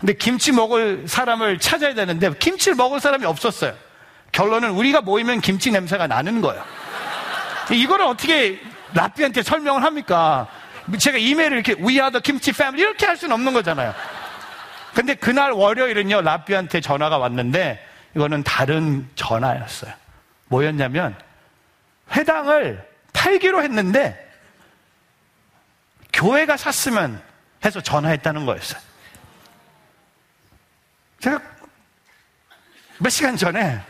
근데 0.00 0.14
김치 0.14 0.52
먹을 0.52 1.04
사람을 1.06 1.58
찾아야 1.58 1.92
되는데 1.92 2.32
김치를 2.38 2.76
먹을 2.76 2.98
사람이 2.98 3.26
없었어요. 3.26 3.74
결론은 4.32 4.70
우리가 4.70 5.02
모이면 5.02 5.42
김치 5.42 5.70
냄새가 5.70 6.06
나는 6.06 6.40
거예요. 6.40 6.62
이거를 7.72 8.06
어떻게 8.06 8.58
라삐한테 8.94 9.42
설명을 9.42 9.82
합니까? 9.82 10.46
제가 10.98 11.18
이메일을 11.18 11.58
이렇게 11.58 11.80
We 11.80 11.94
are 11.94 12.10
the 12.10 12.20
kimchi 12.22 12.54
family 12.54 12.82
이렇게 12.82 13.06
할 13.06 13.16
수는 13.16 13.34
없는 13.34 13.52
거잖아요. 13.52 13.94
근데 14.94 15.14
그날 15.14 15.50
월요일은요, 15.50 16.20
라삐한테 16.20 16.80
전화가 16.80 17.18
왔는데 17.18 17.84
이거는 18.14 18.42
다른 18.44 19.08
전화였어요. 19.16 19.92
뭐였냐면 20.46 21.16
회당을 22.12 22.86
팔기로 23.12 23.62
했는데 23.62 24.20
교회가 26.12 26.56
샀으면 26.56 27.20
해서 27.64 27.80
전화했다는 27.80 28.46
거였어요. 28.46 28.80
제가 31.20 31.40
몇 32.98 33.10
시간 33.10 33.36
전에 33.36 33.80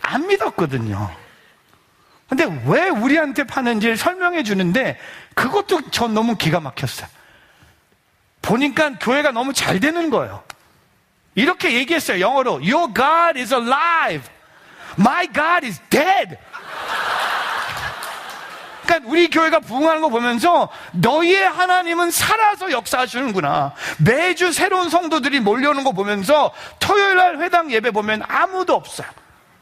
안 0.00 0.26
믿었거든요. 0.26 1.23
근데 2.28 2.46
왜 2.66 2.88
우리한테 2.88 3.44
파는지 3.44 3.96
설명해 3.96 4.42
주는데 4.42 4.98
그것도 5.34 5.90
전 5.90 6.14
너무 6.14 6.36
기가 6.36 6.60
막혔어요. 6.60 7.08
보니까 8.42 8.98
교회가 8.98 9.30
너무 9.32 9.52
잘 9.52 9.80
되는 9.80 10.10
거예요. 10.10 10.42
이렇게 11.34 11.74
얘기했어요. 11.74 12.20
영어로. 12.20 12.54
Your 12.56 12.92
God 12.94 13.38
is 13.38 13.52
alive. 13.52 14.28
My 14.98 15.26
God 15.32 15.66
is 15.66 15.80
dead. 15.90 16.36
그러니까 18.84 19.10
우리 19.10 19.28
교회가 19.30 19.60
부흥하는 19.60 20.02
거 20.02 20.08
보면서 20.10 20.68
너희의 20.92 21.48
하나님은 21.48 22.10
살아서 22.10 22.70
역사하시는구나. 22.70 23.74
매주 23.98 24.52
새로운 24.52 24.90
성도들이 24.90 25.40
몰려오는 25.40 25.84
거 25.84 25.92
보면서 25.92 26.52
토요일 26.78 27.16
날 27.16 27.38
회당 27.40 27.70
예배 27.72 27.90
보면 27.92 28.22
아무도 28.28 28.74
없어요. 28.74 29.08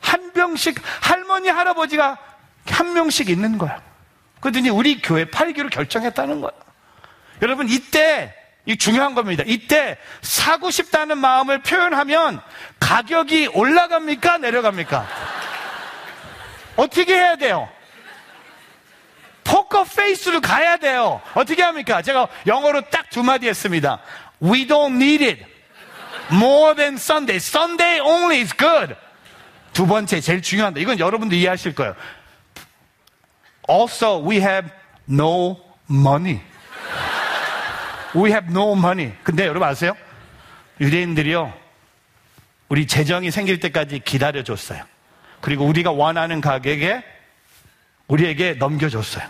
한 0.01 0.33
병씩 0.33 0.81
할머니 1.01 1.49
할아버지가 1.49 2.19
한 2.67 2.93
명씩 2.95 3.29
있는 3.31 3.59
거야. 3.59 3.81
그러더니 4.41 4.71
우리 4.71 5.01
교회 5.01 5.25
팔기로 5.25 5.69
결정했다는 5.69 6.41
거야. 6.41 6.51
여러분 7.43 7.69
이때 7.69 8.35
이 8.67 8.77
중요한 8.77 9.15
겁니다. 9.15 9.43
이때 9.47 9.99
사고 10.21 10.71
싶다는 10.71 11.19
마음을 11.19 11.63
표현하면 11.63 12.41
가격이 12.81 13.49
올라갑니까 13.49 14.39
내려갑니까? 14.39 15.07
어떻게 16.77 17.15
해야 17.15 17.37
돼요? 17.37 17.69
포커 19.45 19.85
페이스로 19.85 20.41
가야 20.41 20.77
돼요. 20.77 21.21
어떻게 21.35 21.63
합니까? 21.63 22.01
제가 22.03 22.29
영어로 22.47 22.83
딱 22.91 23.03
두 23.13 23.23
마디 23.23 23.47
했습니다. 23.47 24.01
We 24.43 24.67
don't 24.67 24.95
need 24.97 25.23
it. 25.25 25.45
More 26.33 26.75
than 26.75 26.95
Sunday. 26.95 27.37
Sunday 27.37 28.01
only 28.01 28.41
is 28.41 28.57
good. 28.57 28.95
두 29.75 29.87
번째, 29.87 30.21
제일 30.21 30.41
중요한다. 30.41 30.81
이건 30.81 30.99
여러분도 30.99 31.35
이해하실 31.35 31.75
거예요. 31.75 31.95
Also, 33.73 34.23
we 34.23 34.37
have 34.37 34.71
no 35.09 35.57
money. 35.89 36.43
We 38.15 38.31
have 38.31 38.51
no 38.51 38.73
money. 38.73 39.15
근데 39.23 39.47
여러분 39.47 39.67
아세요? 39.67 39.97
유대인들이요. 40.79 41.51
우리 42.69 42.87
재정이 42.87 43.31
생길 43.31 43.61
때까지 43.61 44.01
기다려줬어요. 44.01 44.85
그리고 45.41 45.65
우리가 45.65 45.91
원하는 45.91 46.43
가격에 46.43 47.03
우리에게 48.09 48.55
넘겨줬어요. 48.55 49.25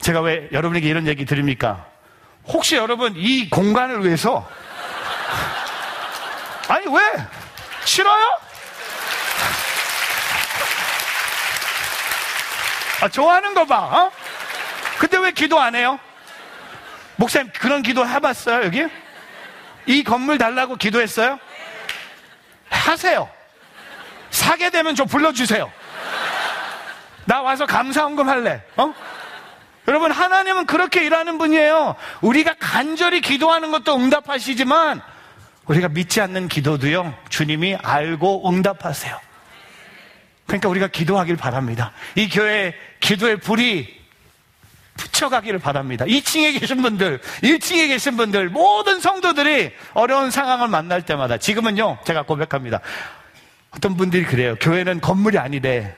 제가 0.00 0.20
왜 0.20 0.48
여러분에게 0.50 0.88
이런 0.88 1.06
얘기 1.06 1.24
드립니까? 1.24 1.86
혹시 2.46 2.74
여러분 2.74 3.14
이 3.16 3.48
공간을 3.48 4.04
위해서 4.04 4.48
아니 6.66 6.84
왜 6.86 7.00
싫어요? 7.84 8.49
아, 13.00 13.08
좋아하는 13.08 13.54
거 13.54 13.64
봐. 13.64 13.78
어? 13.78 14.12
근데 14.98 15.18
왜 15.18 15.32
기도 15.32 15.58
안 15.58 15.74
해요? 15.74 15.98
목사님 17.16 17.50
그런 17.58 17.82
기도 17.82 18.06
해봤어요 18.06 18.64
여기? 18.64 18.86
이 19.86 20.04
건물 20.04 20.38
달라고 20.38 20.76
기도했어요? 20.76 21.38
하세요. 22.68 23.28
사게 24.30 24.70
되면 24.70 24.94
좀 24.94 25.06
불러주세요. 25.06 25.70
나 27.24 27.42
와서 27.42 27.66
감사헌금 27.66 28.28
할래. 28.28 28.62
어? 28.76 28.94
여러분 29.88 30.12
하나님은 30.12 30.66
그렇게 30.66 31.04
일하는 31.04 31.38
분이에요. 31.38 31.96
우리가 32.20 32.54
간절히 32.58 33.20
기도하는 33.20 33.70
것도 33.70 33.96
응답하시지만 33.96 35.00
우리가 35.66 35.88
믿지 35.88 36.20
않는 36.20 36.48
기도도요. 36.48 37.14
주님이 37.28 37.76
알고 37.82 38.48
응답하세요. 38.50 39.29
그러니까 40.50 40.68
우리가 40.68 40.88
기도하길 40.88 41.36
바랍니다. 41.36 41.92
이 42.16 42.28
교회 42.28 42.74
기도의 42.98 43.38
불이 43.38 44.00
붙여가기를 44.96 45.60
바랍니다. 45.60 46.04
2층에 46.06 46.58
계신 46.58 46.82
분들, 46.82 47.20
1층에 47.44 47.86
계신 47.86 48.16
분들, 48.16 48.48
모든 48.48 48.98
성도들이 48.98 49.70
어려운 49.94 50.32
상황을 50.32 50.66
만날 50.66 51.02
때마다 51.02 51.36
지금은요, 51.38 51.98
제가 52.04 52.22
고백합니다. 52.22 52.80
어떤 53.70 53.96
분들이 53.96 54.24
그래요. 54.24 54.56
교회는 54.60 55.00
건물이 55.00 55.38
아니래. 55.38 55.94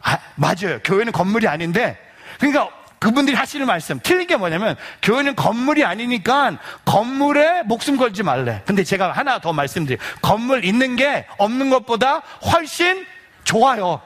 아, 0.00 0.18
맞아요. 0.36 0.80
교회는 0.82 1.12
건물이 1.12 1.46
아닌데, 1.46 1.98
그러니까 2.38 2.70
그분들이 2.98 3.36
하시는 3.36 3.66
말씀, 3.66 4.00
틀린 4.02 4.26
게 4.26 4.36
뭐냐면, 4.36 4.74
교회는 5.02 5.36
건물이 5.36 5.84
아니니까 5.84 6.56
건물에 6.86 7.62
목숨 7.64 7.98
걸지 7.98 8.22
말래. 8.22 8.62
근데 8.64 8.84
제가 8.84 9.12
하나 9.12 9.38
더 9.38 9.52
말씀드려요. 9.52 9.98
건물 10.22 10.64
있는 10.64 10.96
게 10.96 11.26
없는 11.36 11.68
것보다 11.68 12.22
훨씬 12.52 13.11
좋아요. 13.44 14.00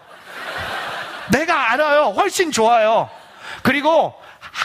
내가 1.31 1.73
알아요. 1.73 2.15
훨씬 2.17 2.53
좋아요. 2.53 3.11
그리고 3.63 4.15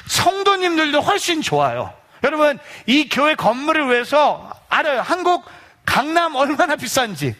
성도님들도 0.08 1.02
훨씬 1.02 1.42
좋아요. 1.42 1.94
여러분, 2.24 2.60
이 2.86 3.10
교회 3.10 3.36
건물을 3.36 3.90
위해서 3.90 4.52
알아요. 4.70 5.02
한국 5.02 5.44
강남 5.86 6.36
얼마나 6.36 6.76
비싼지. 6.76 7.36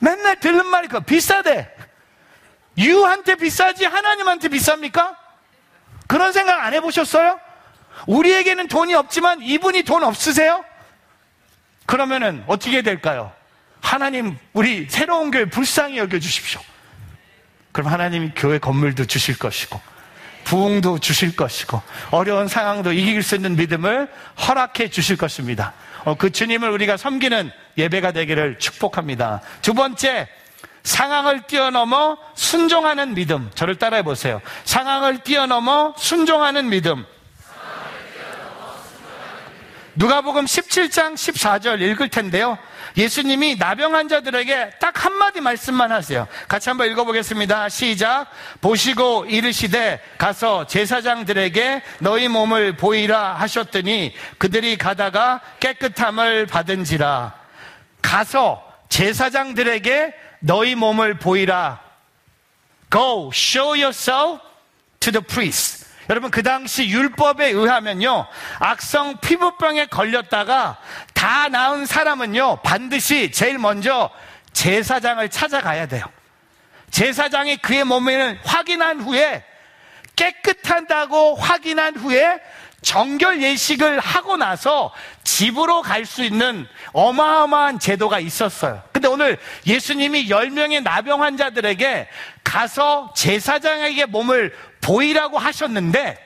맨날 0.00 0.40
들는 0.40 0.66
말이 0.66 0.88
그 0.88 1.00
비싸대. 1.00 1.70
유한테 2.76 3.36
비싸지 3.36 3.84
하나님한테 3.84 4.48
비쌉니까? 4.48 5.16
그런 6.08 6.32
생각 6.32 6.62
안 6.64 6.74
해보셨어요? 6.74 7.40
우리에게는 8.06 8.68
돈이 8.68 8.94
없지만 8.94 9.40
이분이 9.42 9.84
돈 9.84 10.02
없으세요? 10.02 10.64
그러면은 11.86 12.44
어떻게 12.46 12.82
될까요? 12.82 13.32
하나님, 13.84 14.38
우리 14.54 14.86
새로운 14.88 15.30
교회 15.30 15.44
불쌍히 15.44 15.98
여겨주십시오. 15.98 16.60
그럼 17.70 17.92
하나님이 17.92 18.30
교회 18.34 18.58
건물도 18.58 19.04
주실 19.04 19.38
것이고, 19.38 19.78
부흥도 20.44 21.00
주실 21.00 21.36
것이고, 21.36 21.82
어려운 22.10 22.48
상황도 22.48 22.94
이길 22.94 23.22
수 23.22 23.34
있는 23.36 23.56
믿음을 23.56 24.10
허락해 24.48 24.88
주실 24.88 25.18
것입니다. 25.18 25.74
어, 26.04 26.14
그 26.14 26.30
주님을 26.30 26.70
우리가 26.70 26.96
섬기는 26.96 27.50
예배가 27.76 28.12
되기를 28.12 28.58
축복합니다. 28.58 29.42
두 29.60 29.74
번째, 29.74 30.28
상황을 30.82 31.42
뛰어넘어 31.42 32.16
순종하는 32.34 33.14
믿음. 33.14 33.50
저를 33.54 33.76
따라해 33.76 34.02
보세요. 34.02 34.40
상황을 34.64 35.18
뛰어넘어 35.18 35.94
순종하는 35.98 36.70
믿음. 36.70 37.04
누가복음 39.96 40.44
17장 40.44 41.14
14절 41.14 41.80
읽을 41.80 42.08
텐데요. 42.08 42.58
예수님이 42.96 43.56
나병 43.56 43.94
환자들에게 43.94 44.70
딱 44.80 45.04
한마디 45.04 45.40
말씀만 45.40 45.92
하세요. 45.92 46.26
같이 46.48 46.68
한번 46.68 46.90
읽어보겠습니다. 46.90 47.68
시작. 47.68 48.26
보시고 48.60 49.26
이르시되 49.26 50.00
가서 50.18 50.66
제사장들에게 50.66 51.82
너희 52.00 52.28
몸을 52.28 52.76
보이라 52.76 53.34
하셨더니 53.34 54.14
그들이 54.38 54.76
가다가 54.76 55.40
깨끗함을 55.60 56.46
받은지라. 56.46 57.34
가서 58.02 58.64
제사장들에게 58.88 60.14
너희 60.40 60.74
몸을 60.74 61.18
보이라. 61.18 61.80
Go, 62.90 63.30
show 63.32 63.80
yourself 63.80 64.40
to 65.00 65.12
the 65.12 65.24
priest. 65.24 65.83
여러분, 66.10 66.30
그 66.30 66.42
당시 66.42 66.88
율법에 66.88 67.48
의하면요, 67.48 68.26
악성 68.58 69.18
피부병에 69.18 69.86
걸렸다가 69.86 70.78
다 71.14 71.48
나은 71.48 71.86
사람은요, 71.86 72.60
반드시 72.62 73.30
제일 73.32 73.58
먼저 73.58 74.10
제사장을 74.52 75.28
찾아가야 75.28 75.86
돼요. 75.86 76.04
제사장이 76.90 77.56
그의 77.56 77.84
몸을 77.84 78.38
확인한 78.44 79.00
후에 79.00 79.44
깨끗하다고 80.16 81.34
확인한 81.36 81.96
후에 81.96 82.40
정결 82.82 83.42
예식을 83.42 83.98
하고 83.98 84.36
나서 84.36 84.92
집으로 85.24 85.80
갈 85.82 86.04
수 86.04 86.22
있는 86.22 86.68
어마어마한 86.92 87.78
제도가 87.78 88.20
있었어요. 88.20 88.82
근데 88.92 89.08
오늘 89.08 89.38
예수님이 89.66 90.28
10명의 90.28 90.82
나병 90.82 91.22
환자들에게 91.22 92.08
가서 92.44 93.12
제사장에게 93.16 94.04
몸을 94.06 94.54
보이라고 94.84 95.38
하셨는데 95.38 96.16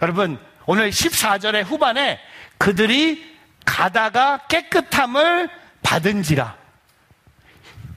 여러분 0.00 0.38
오늘 0.66 0.90
14절의 0.90 1.64
후반에 1.64 2.18
그들이 2.56 3.36
가다가 3.64 4.38
깨끗함을 4.48 5.50
받은지라 5.82 6.56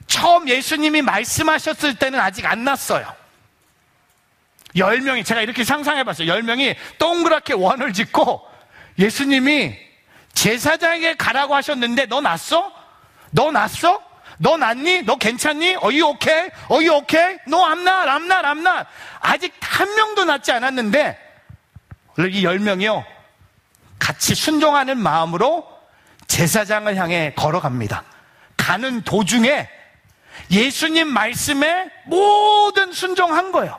처음 0.06 0.48
예수님이 0.48 1.02
말씀하셨을 1.02 1.96
때는 1.96 2.20
아직 2.20 2.46
안 2.46 2.64
났어요. 2.64 3.12
10명이, 4.76 5.24
제가 5.24 5.40
이렇게 5.40 5.64
상상해 5.64 6.04
봤어요. 6.04 6.32
10명이 6.32 6.76
동그랗게 6.98 7.54
원을 7.54 7.92
짓고 7.92 8.46
예수님이 8.98 9.76
제사장에게 10.32 11.14
가라고 11.14 11.54
하셨는데 11.54 12.06
너 12.06 12.20
났어? 12.20 12.72
너 13.30 13.50
났어? 13.50 14.02
너 14.38 14.56
났니? 14.56 15.02
너 15.02 15.16
괜찮니? 15.16 15.76
어이 15.80 16.00
오케이? 16.02 16.50
어이 16.68 16.88
오케이? 16.88 17.36
너 17.46 17.64
암나? 17.64 18.12
암나? 18.14 18.38
암나? 18.48 18.86
아직 19.20 19.54
한 19.60 19.94
명도 19.94 20.24
낫지 20.24 20.52
않았는데 20.52 21.18
이 22.18 22.44
10명이요. 22.44 23.04
같이 23.98 24.34
순종하는 24.34 24.98
마음으로 24.98 25.66
제사장을 26.26 26.94
향해 26.96 27.32
걸어갑니다. 27.36 28.04
가는 28.56 29.02
도중에 29.02 29.68
예수님 30.50 31.08
말씀에 31.08 31.90
모든 32.06 32.92
순종한 32.92 33.52
거예요. 33.52 33.78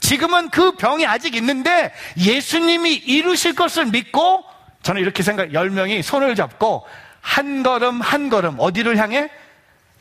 지금은 0.00 0.50
그 0.50 0.72
병이 0.72 1.06
아직 1.06 1.34
있는데 1.36 1.92
예수님이 2.18 2.94
이루실 2.94 3.54
것을 3.54 3.86
믿고 3.86 4.44
저는 4.82 5.00
이렇게 5.00 5.22
생각, 5.22 5.52
열 5.52 5.70
명이 5.70 6.02
손을 6.02 6.34
잡고 6.34 6.86
한 7.20 7.62
걸음 7.62 8.00
한 8.00 8.28
걸음 8.28 8.56
어디를 8.58 8.96
향해? 8.96 9.30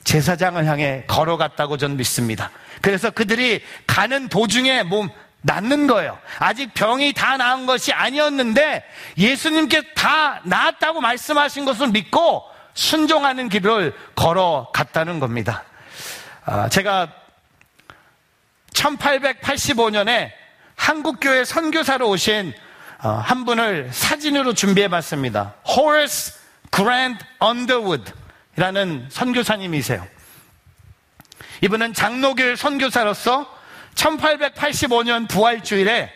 제사장을 0.03 0.63
향해 0.65 1.03
걸어갔다고 1.07 1.77
저는 1.77 1.97
믿습니다. 1.97 2.51
그래서 2.81 3.09
그들이 3.09 3.63
가는 3.87 4.27
도중에 4.27 4.83
몸 4.83 5.09
낫는 5.41 5.87
거예요. 5.87 6.17
아직 6.39 6.73
병이 6.73 7.13
다 7.13 7.37
나은 7.37 7.65
것이 7.65 7.91
아니었는데 7.93 8.83
예수님께 9.17 9.93
다 9.93 10.41
나았다고 10.43 11.01
말씀하신 11.01 11.65
것을 11.65 11.89
믿고 11.89 12.43
순종하는 12.73 13.49
길을 13.49 13.93
걸어갔다는 14.15 15.19
겁니다. 15.19 15.63
아, 16.45 16.69
제가 16.69 17.11
1885년에 18.73 20.31
한국교회 20.75 21.45
선교사로 21.45 22.09
오신 22.09 22.53
어, 23.03 23.09
한 23.09 23.45
분을 23.45 23.89
사진으로 23.91 24.53
준비해 24.53 24.87
봤습니다. 24.87 25.55
호레스 25.67 26.33
그랜트 26.69 27.23
언더우드 27.39 28.11
라는 28.61 29.07
선교사님이세요. 29.09 30.05
이분은 31.61 31.95
장로교회 31.95 32.55
선교사로서 32.55 33.51
1885년 33.95 35.27
부활주일에 35.27 36.11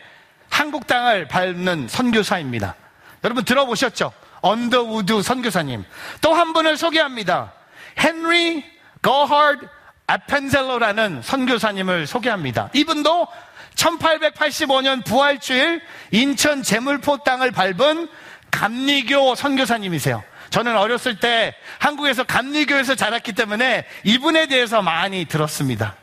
한국 0.48 0.86
땅을 0.86 1.26
밟는 1.26 1.88
선교사입니다. 1.88 2.76
여러분 3.24 3.44
들어보셨죠? 3.44 4.12
언더우드 4.42 5.22
선교사님. 5.22 5.84
또 6.20 6.34
한 6.34 6.52
분을 6.52 6.76
소개합니다. 6.76 7.52
헨리 7.98 8.64
거하드 9.02 9.66
아펜젤로라는 10.06 11.22
선교사님을 11.22 12.06
소개합니다. 12.06 12.70
이분도 12.74 13.26
1885년 13.74 15.04
부활주일 15.04 15.82
인천 16.12 16.62
제물포 16.62 17.24
땅을 17.24 17.50
밟은 17.50 18.08
감리교 18.52 19.34
선교사님이세요. 19.34 20.22
저는 20.50 20.76
어렸을 20.76 21.18
때 21.18 21.54
한국에서 21.78 22.24
감리교에서 22.24 22.94
자랐기 22.94 23.32
때문에 23.32 23.84
이분에 24.04 24.46
대해서 24.46 24.82
많이 24.82 25.24
들었습니다. 25.26 25.96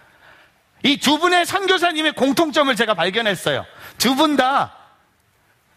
이 0.83 0.97
두 0.97 1.17
분의 1.17 1.45
선교사님의 1.45 2.13
공통점을 2.13 2.75
제가 2.75 2.93
발견했어요. 2.93 3.65
두 3.97 4.15
분 4.15 4.35
다 4.35 4.75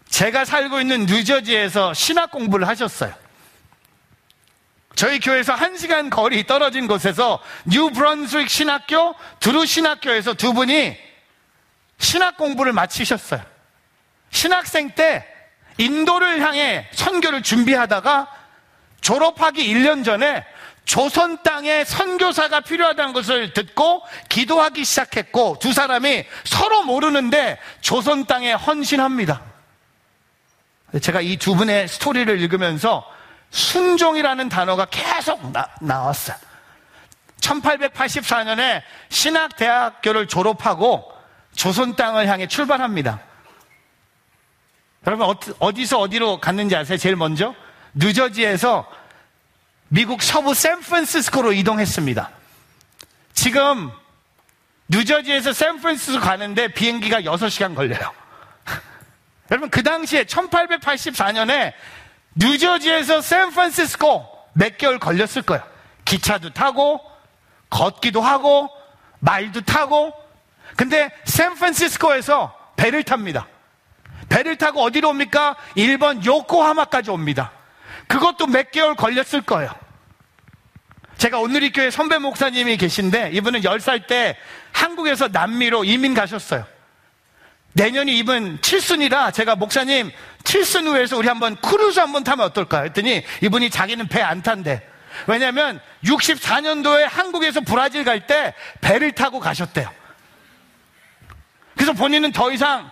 제가 0.09 0.45
살고 0.45 0.79
있는 0.81 1.05
뉴저지에서 1.05 1.93
신학 1.93 2.31
공부를 2.31 2.67
하셨어요. 2.67 3.13
저희 4.95 5.19
교회에서 5.19 5.53
한 5.53 5.77
시간 5.77 6.09
거리 6.09 6.45
떨어진 6.47 6.87
곳에서 6.87 7.39
뉴브런스윅 7.65 8.47
신학교, 8.49 9.15
드루 9.39 9.65
신학교에서 9.65 10.33
두 10.33 10.53
분이 10.53 10.97
신학 11.99 12.35
공부를 12.37 12.73
마치셨어요. 12.73 13.41
신학생 14.31 14.91
때 14.91 15.25
인도를 15.77 16.41
향해 16.41 16.87
선교를 16.93 17.43
준비하다가 17.43 18.27
졸업하기 19.01 19.61
1년 19.73 20.03
전에 20.03 20.45
조선 20.85 21.43
땅에 21.43 21.83
선교사가 21.83 22.61
필요하다는 22.61 23.13
것을 23.13 23.53
듣고 23.53 24.03
기도하기 24.29 24.85
시작했고 24.85 25.57
두 25.59 25.73
사람이 25.73 26.23
서로 26.45 26.83
모르는데 26.83 27.59
조선 27.81 28.25
땅에 28.25 28.53
헌신합니다. 28.53 29.41
제가 31.01 31.19
이 31.21 31.37
두 31.37 31.55
분의 31.55 31.89
스토리를 31.89 32.39
읽으면서 32.39 33.05
순종이라는 33.49 34.47
단어가 34.49 34.85
계속 34.85 35.51
나, 35.51 35.67
나왔어요. 35.81 36.37
1884년에 37.41 38.81
신학대학교를 39.09 40.27
졸업하고 40.27 41.11
조선 41.55 41.95
땅을 41.95 42.27
향해 42.27 42.47
출발합니다. 42.47 43.19
여러분 45.05 45.35
어디서 45.59 45.99
어디로 45.99 46.39
갔는지 46.39 46.75
아세요? 46.75 46.97
제일 46.97 47.15
먼저 47.15 47.53
뉴저지에서 47.97 48.89
미국 49.89 50.21
서부 50.21 50.53
샌프란시스코로 50.53 51.53
이동했습니다. 51.53 52.29
지금 53.33 53.91
뉴저지에서 54.89 55.53
샌프란시스코 55.53 56.19
가는데 56.19 56.67
비행기가 56.69 57.21
6시간 57.21 57.75
걸려요. 57.75 58.11
여러분 59.51 59.69
그 59.69 59.83
당시에 59.83 60.23
1884년에 60.25 61.73
뉴저지에서 62.35 63.21
샌프란시스코 63.21 64.25
몇 64.53 64.77
개월 64.77 64.99
걸렸을 64.99 65.41
거예요. 65.41 65.63
기차도 66.05 66.51
타고 66.51 67.01
걷기도 67.69 68.21
하고 68.21 68.69
말도 69.19 69.61
타고 69.61 70.13
근데 70.75 71.09
샌프란시스코에서 71.25 72.55
배를 72.75 73.03
탑니다. 73.03 73.47
배를 74.29 74.57
타고 74.57 74.81
어디로 74.83 75.09
옵니까? 75.09 75.55
일본 75.75 76.23
요코하마까지 76.23 77.09
옵니다. 77.09 77.51
그것도 78.07 78.47
몇 78.47 78.71
개월 78.71 78.95
걸렸을 78.95 79.41
거예요. 79.45 79.69
제가 81.17 81.39
오늘이 81.39 81.71
교회 81.71 81.89
선배 81.89 82.17
목사님이 82.19 82.77
계신데 82.77 83.31
이분은 83.33 83.61
10살 83.61 84.07
때 84.07 84.37
한국에서 84.71 85.29
남미로 85.29 85.83
이민 85.83 86.13
가셨어요. 86.13 86.65
내년이 87.73 88.17
이분 88.17 88.59
칠순이라 88.61 89.31
제가 89.31 89.55
목사님 89.55 90.11
칠순 90.43 90.75
위해서 90.75 91.17
우리 91.17 91.27
한번 91.27 91.55
크루즈 91.57 91.99
한번 91.99 92.23
타면 92.23 92.45
어떨까 92.45 92.81
했더니 92.83 93.23
이분이 93.41 93.69
자기는 93.69 94.07
배 94.07 94.21
안 94.21 94.41
탄대. 94.41 94.83
왜냐하면 95.25 95.79
64년도에 96.03 97.07
한국에서 97.09 97.61
브라질 97.61 98.03
갈 98.03 98.27
때 98.27 98.53
배를 98.81 99.11
타고 99.13 99.39
가셨대요. 99.39 99.91
그래서 101.75 101.93
본인은 101.93 102.31
더 102.31 102.51
이상 102.51 102.89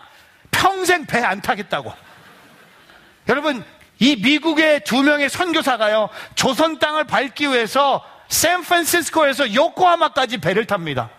평생 0.51 1.06
배 1.06 1.19
안 1.19 1.41
타겠다고. 1.41 1.93
여러분, 3.28 3.63
이 3.99 4.15
미국의 4.17 4.84
두 4.84 5.03
명의 5.03 5.29
선교사가요, 5.29 6.10
조선 6.36 6.79
땅을 6.79 7.05
밟기 7.05 7.47
위해서 7.47 8.03
샌프란시스코에서 8.27 9.53
요코하마까지 9.53 10.39
배를 10.39 10.65
탑니다. 10.65 11.10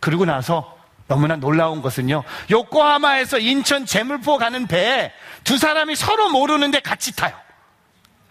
그리고 0.00 0.24
나서 0.24 0.76
너무나 1.06 1.36
놀라운 1.36 1.82
것은요, 1.82 2.24
요코하마에서 2.50 3.38
인천 3.38 3.84
제물포 3.84 4.38
가는 4.38 4.66
배에 4.66 5.12
두 5.44 5.58
사람이 5.58 5.96
서로 5.96 6.30
모르는데 6.30 6.80
같이 6.80 7.14
타요. 7.14 7.34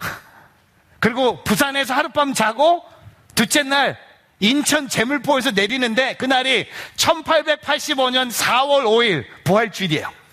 그리고 0.98 1.44
부산에서 1.44 1.94
하룻밤 1.94 2.34
자고 2.34 2.84
둘째 3.34 3.62
날 3.62 3.96
인천 4.40 4.88
제물포에서 4.88 5.52
내리는데 5.52 6.14
그날이 6.16 6.66
1885년 6.96 8.30
4월 8.30 8.84
5일 8.84 9.24
부활주일이에요. 9.44 10.23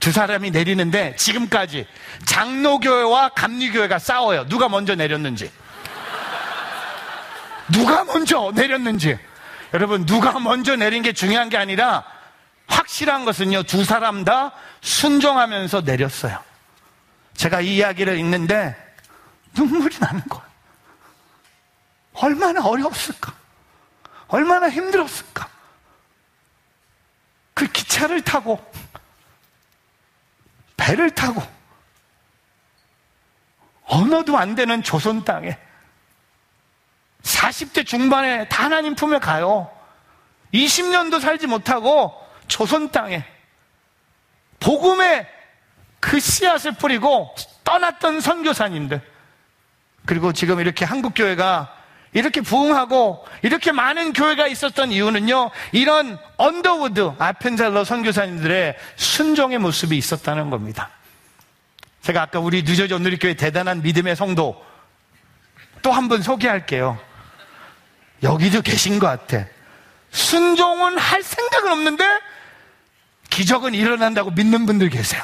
두 0.00 0.12
사람이 0.12 0.50
내리는데 0.50 1.16
지금까지 1.16 1.86
장로교회와 2.26 3.30
감리교회가 3.30 3.98
싸워요. 3.98 4.46
누가 4.48 4.68
먼저 4.68 4.94
내렸는지. 4.94 5.50
누가 7.72 8.04
먼저 8.04 8.52
내렸는지. 8.54 9.18
여러분, 9.74 10.06
누가 10.06 10.38
먼저 10.38 10.76
내린 10.76 11.02
게 11.02 11.12
중요한 11.12 11.48
게 11.48 11.56
아니라 11.56 12.04
확실한 12.66 13.24
것은요, 13.24 13.64
두 13.64 13.84
사람 13.84 14.24
다 14.24 14.52
순종하면서 14.80 15.82
내렸어요. 15.82 16.42
제가 17.34 17.60
이 17.60 17.76
이야기를 17.76 18.18
읽는데 18.18 18.76
눈물이 19.56 19.96
나는 20.00 20.22
거예요. 20.28 20.48
얼마나 22.14 22.64
어려웠을까? 22.64 23.32
얼마나 24.28 24.68
힘들었을까? 24.70 25.48
그 27.54 27.66
기차를 27.66 28.22
타고, 28.22 28.64
배를 30.78 31.10
타고, 31.10 31.42
언어도 33.84 34.38
안 34.38 34.54
되는 34.54 34.82
조선 34.82 35.24
땅에 35.24 35.58
40대 37.22 37.86
중반에 37.86 38.48
다 38.48 38.64
하나님 38.64 38.94
품에 38.94 39.18
가요. 39.18 39.70
20년도 40.54 41.20
살지 41.20 41.46
못하고 41.46 42.14
조선 42.46 42.90
땅에 42.90 43.24
복음의 44.60 45.26
그 46.00 46.20
씨앗을 46.20 46.72
뿌리고 46.72 47.34
떠났던 47.64 48.20
선교사님들. 48.20 49.00
그리고 50.06 50.32
지금 50.32 50.60
이렇게 50.60 50.84
한국 50.84 51.12
교회가 51.14 51.74
이렇게 52.12 52.40
부흥하고 52.40 53.26
이렇게 53.42 53.72
많은 53.72 54.12
교회가 54.12 54.46
있었던 54.46 54.92
이유는요, 54.92 55.50
이런 55.72 56.18
언더우드 56.36 57.12
아펜젤러 57.18 57.84
선교사님들의 57.84 58.76
순종의 58.96 59.58
모습이 59.58 59.96
있었다는 59.96 60.50
겁니다. 60.50 60.90
제가 62.02 62.22
아까 62.22 62.38
우리 62.40 62.62
늦어져 62.62 62.96
오늘교회 62.96 63.34
대단한 63.34 63.82
믿음의 63.82 64.16
성도 64.16 64.64
또한번 65.82 66.22
소개할게요. 66.22 66.98
여기도 68.22 68.62
계신 68.62 68.98
것 68.98 69.06
같아. 69.06 69.46
순종은 70.10 70.98
할 70.98 71.22
생각은 71.22 71.70
없는데 71.70 72.04
기적은 73.30 73.74
일어난다고 73.74 74.30
믿는 74.30 74.66
분들 74.66 74.88
계세요. 74.88 75.22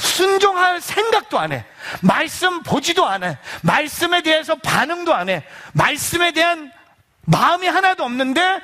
순종할 0.00 0.80
생각도 0.80 1.38
안 1.38 1.52
해. 1.52 1.64
말씀 2.00 2.62
보지도 2.62 3.06
안 3.06 3.22
해. 3.22 3.36
말씀에 3.62 4.22
대해서 4.22 4.56
반응도 4.56 5.14
안 5.14 5.28
해. 5.28 5.44
말씀에 5.74 6.32
대한 6.32 6.72
마음이 7.26 7.68
하나도 7.68 8.04
없는데 8.04 8.60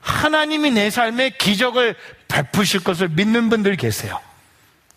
하나님이 0.00 0.70
내 0.70 0.90
삶에 0.90 1.30
기적을 1.30 1.96
베푸실 2.28 2.82
것을 2.82 3.08
믿는 3.08 3.50
분들 3.50 3.76
계세요. 3.76 4.18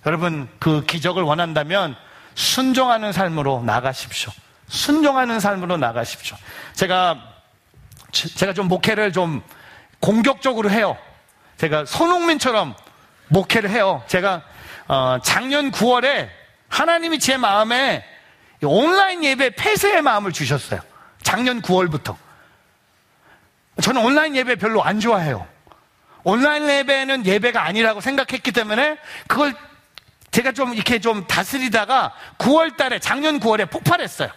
여러분, 0.05 0.49
그 0.59 0.85
기적을 0.85 1.23
원한다면 1.23 1.95
순종하는 2.35 3.11
삶으로 3.11 3.61
나가십시오. 3.65 4.31
순종하는 4.69 5.39
삶으로 5.39 5.77
나가십시오. 5.77 6.37
제가, 6.73 7.21
제가 8.11 8.53
좀 8.53 8.67
목회를 8.69 9.11
좀 9.11 9.41
공격적으로 9.99 10.69
해요. 10.71 10.97
제가 11.57 11.85
손흥민처럼 11.85 12.75
목회를 13.27 13.69
해요. 13.69 14.03
제가 14.07 14.43
어, 14.87 15.17
작년 15.23 15.71
9월에 15.71 16.29
하나님이 16.69 17.19
제 17.19 17.37
마음에 17.37 18.03
온라인 18.61 19.23
예배 19.23 19.51
폐쇄의 19.55 20.01
마음을 20.01 20.31
주셨어요. 20.31 20.81
작년 21.21 21.61
9월부터. 21.61 22.15
저는 23.81 24.03
온라인 24.03 24.35
예배 24.35 24.55
별로 24.55 24.83
안 24.83 24.99
좋아해요. 24.99 25.47
온라인 26.23 26.69
예배는 26.69 27.25
예배가 27.25 27.63
아니라고 27.63 28.01
생각했기 28.01 28.51
때문에 28.51 28.97
그걸 29.27 29.53
제가 30.31 30.51
좀 30.51 30.73
이렇게 30.73 30.99
좀 30.99 31.27
다스리다가 31.27 32.13
9월 32.37 32.75
달에, 32.77 32.99
작년 32.99 33.39
9월에 33.39 33.69
폭발했어요. 33.69 34.29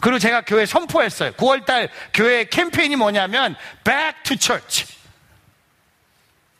그리고 0.00 0.18
제가 0.18 0.42
교회 0.42 0.66
선포했어요. 0.66 1.32
9월 1.32 1.64
달 1.64 1.88
교회 2.14 2.44
캠페인이 2.44 2.96
뭐냐면 2.96 3.56
Back 3.84 4.22
to 4.24 4.36
Church. 4.36 4.89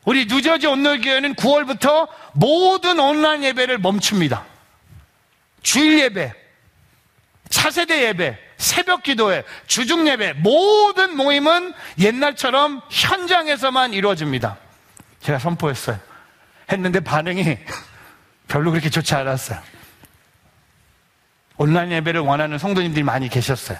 우리 0.05 0.25
뉴저지 0.25 0.67
온누교회는 0.67 1.35
9월부터 1.35 2.07
모든 2.33 2.99
온라인 2.99 3.43
예배를 3.43 3.77
멈춥니다. 3.77 4.45
주일 5.61 5.99
예배, 5.99 6.33
차세대 7.49 8.07
예배, 8.07 8.37
새벽 8.57 9.03
기도회, 9.03 9.43
주중 9.67 10.07
예배, 10.07 10.33
모든 10.33 11.15
모임은 11.15 11.73
옛날처럼 11.99 12.81
현장에서만 12.89 13.93
이루어집니다. 13.93 14.57
제가 15.21 15.37
선포했어요. 15.37 15.99
했는데 16.71 16.99
반응이 16.99 17.57
별로 18.47 18.71
그렇게 18.71 18.89
좋지 18.89 19.13
않았어요. 19.13 19.61
온라인 21.57 21.91
예배를 21.91 22.21
원하는 22.21 22.57
성도님들이 22.57 23.03
많이 23.03 23.29
계셨어요. 23.29 23.77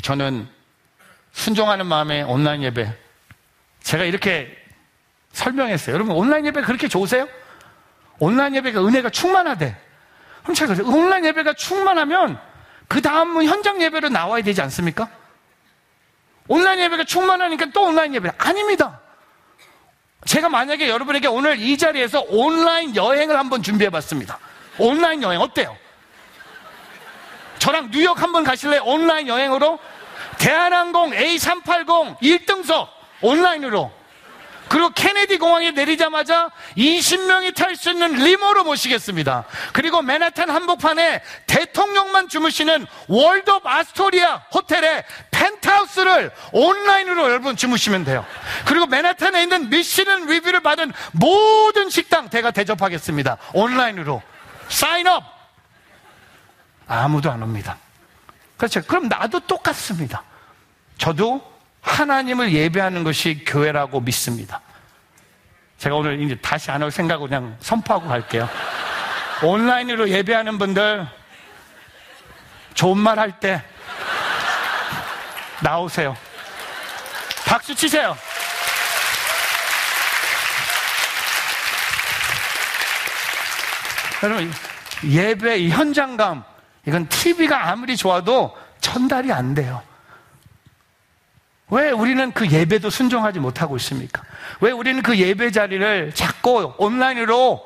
저는 0.00 0.48
순종하는 1.32 1.86
마음에 1.86 2.22
온라인 2.22 2.62
예배. 2.62 2.90
제가 3.82 4.04
이렇게 4.04 4.59
설명했어요. 5.32 5.94
여러분, 5.94 6.14
온라인 6.14 6.44
예배 6.46 6.62
그렇게 6.62 6.88
좋으세요? 6.88 7.28
온라인 8.18 8.54
예배가 8.54 8.84
은혜가 8.84 9.10
충만하대. 9.10 9.76
그럼 10.42 10.54
제가 10.54 10.74
그래요. 10.74 10.88
온라인 10.88 11.24
예배가 11.24 11.54
충만하면 11.54 12.38
그 12.88 13.00
다음은 13.00 13.46
현장 13.46 13.80
예배로 13.80 14.08
나와야 14.08 14.42
되지 14.42 14.60
않습니까? 14.62 15.08
온라인 16.48 16.80
예배가 16.80 17.04
충만하니까 17.04 17.66
또 17.72 17.84
온라인 17.84 18.14
예배. 18.14 18.30
아닙니다. 18.38 19.00
제가 20.26 20.48
만약에 20.48 20.88
여러분에게 20.88 21.28
오늘 21.28 21.58
이 21.58 21.78
자리에서 21.78 22.24
온라인 22.28 22.94
여행을 22.94 23.38
한번 23.38 23.62
준비해 23.62 23.88
봤습니다. 23.90 24.38
온라인 24.78 25.22
여행 25.22 25.40
어때요? 25.40 25.76
저랑 27.58 27.90
뉴욕 27.90 28.20
한번 28.20 28.44
가실래요? 28.44 28.82
온라인 28.84 29.28
여행으로? 29.28 29.78
대한항공 30.38 31.10
A380 31.12 32.18
1등석 32.18 32.88
온라인으로 33.20 33.92
그리고 34.70 34.90
케네디 34.90 35.38
공항에 35.38 35.72
내리자마자 35.72 36.48
20명이 36.76 37.56
탈 37.56 37.74
수 37.74 37.90
있는 37.90 38.12
limo로 38.12 38.62
모시겠습니다. 38.62 39.44
그리고 39.72 40.00
맨하탄 40.00 40.48
한복판에 40.48 41.22
대통령만 41.48 42.28
주무시는 42.28 42.86
월도프 43.08 43.68
아스토리아 43.68 44.36
호텔에 44.54 45.04
펜트하우스를 45.32 46.30
온라인으로 46.52 47.24
여러분 47.30 47.56
주무시면 47.56 48.04
돼요. 48.04 48.24
그리고 48.64 48.86
맨하탄에 48.86 49.42
있는 49.42 49.70
미슐랭 49.70 50.26
리뷰를 50.26 50.60
받은 50.60 50.92
모든 51.12 51.90
식당 51.90 52.30
제가 52.30 52.52
대접하겠습니다. 52.52 53.38
온라인으로. 53.54 54.22
Sign 54.68 55.00
up! 55.00 55.24
아무도 56.86 57.28
안 57.28 57.42
옵니다. 57.42 57.76
그렇죠. 58.56 58.82
그럼 58.82 59.08
나도 59.08 59.40
똑같습니다. 59.40 60.22
저도 60.96 61.49
하나님을 61.82 62.52
예배하는 62.52 63.04
것이 63.04 63.42
교회라고 63.46 64.00
믿습니다. 64.00 64.60
제가 65.78 65.96
오늘 65.96 66.20
이제 66.20 66.36
다시 66.36 66.70
안 66.70 66.82
올 66.82 66.90
생각으로 66.90 67.28
그냥 67.28 67.56
선포하고 67.60 68.08
갈게요. 68.08 68.48
온라인으로 69.42 70.10
예배하는 70.10 70.58
분들 70.58 71.06
좋은 72.74 72.98
말 72.98 73.18
할 73.18 73.32
때 73.40 73.62
나오세요. 75.62 76.16
박수 77.46 77.74
치세요. 77.74 78.16
여러분, 84.22 84.52
예배 85.04 85.58
이 85.58 85.70
현장감, 85.70 86.44
이건 86.86 87.08
TV가 87.08 87.68
아무리 87.70 87.96
좋아도 87.96 88.56
전달이 88.80 89.32
안 89.32 89.54
돼요. 89.54 89.82
왜 91.70 91.90
우리는 91.90 92.32
그 92.32 92.48
예배도 92.48 92.90
순종하지 92.90 93.38
못하고 93.38 93.76
있습니까? 93.76 94.22
왜 94.60 94.72
우리는 94.72 95.02
그 95.02 95.16
예배 95.16 95.50
자리를 95.52 96.12
자꾸 96.14 96.74
온라인으로 96.78 97.64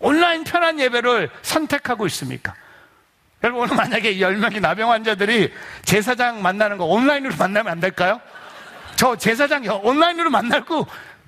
온라인 0.00 0.44
편한 0.44 0.78
예배를 0.78 1.30
선택하고 1.42 2.06
있습니까? 2.06 2.54
여러분, 3.44 3.62
오늘 3.62 3.76
만약에 3.76 4.16
10명의 4.16 4.60
나병 4.60 4.90
환자들이 4.90 5.52
제사장 5.84 6.42
만나는 6.42 6.76
거 6.76 6.84
온라인으로 6.84 7.34
만나면 7.38 7.70
안 7.70 7.80
될까요? 7.80 8.20
저 8.96 9.14
제사장 9.16 9.62
온라인으로 9.64 10.30
만날고, 10.30 10.86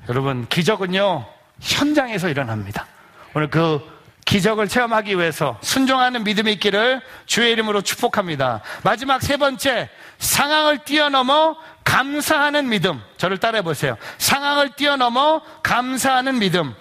여러분, 0.08 0.46
기적은요, 0.48 1.26
현장에서 1.60 2.28
일어납니다. 2.28 2.86
오늘 3.34 3.48
그 3.48 3.80
기적을 4.30 4.68
체험하기 4.68 5.18
위해서 5.18 5.58
순종하는 5.60 6.22
믿음이 6.22 6.52
있기를 6.52 7.02
주의 7.26 7.50
이름으로 7.50 7.80
축복합니다. 7.82 8.60
마지막 8.84 9.20
세 9.20 9.36
번째, 9.36 9.90
상황을 10.18 10.84
뛰어넘어 10.84 11.56
감사하는 11.82 12.68
믿음. 12.68 13.02
저를 13.16 13.38
따라해 13.38 13.62
보세요. 13.62 13.96
상황을 14.18 14.70
뛰어넘어 14.76 15.42
감사하는 15.64 16.38
믿음. 16.38 16.76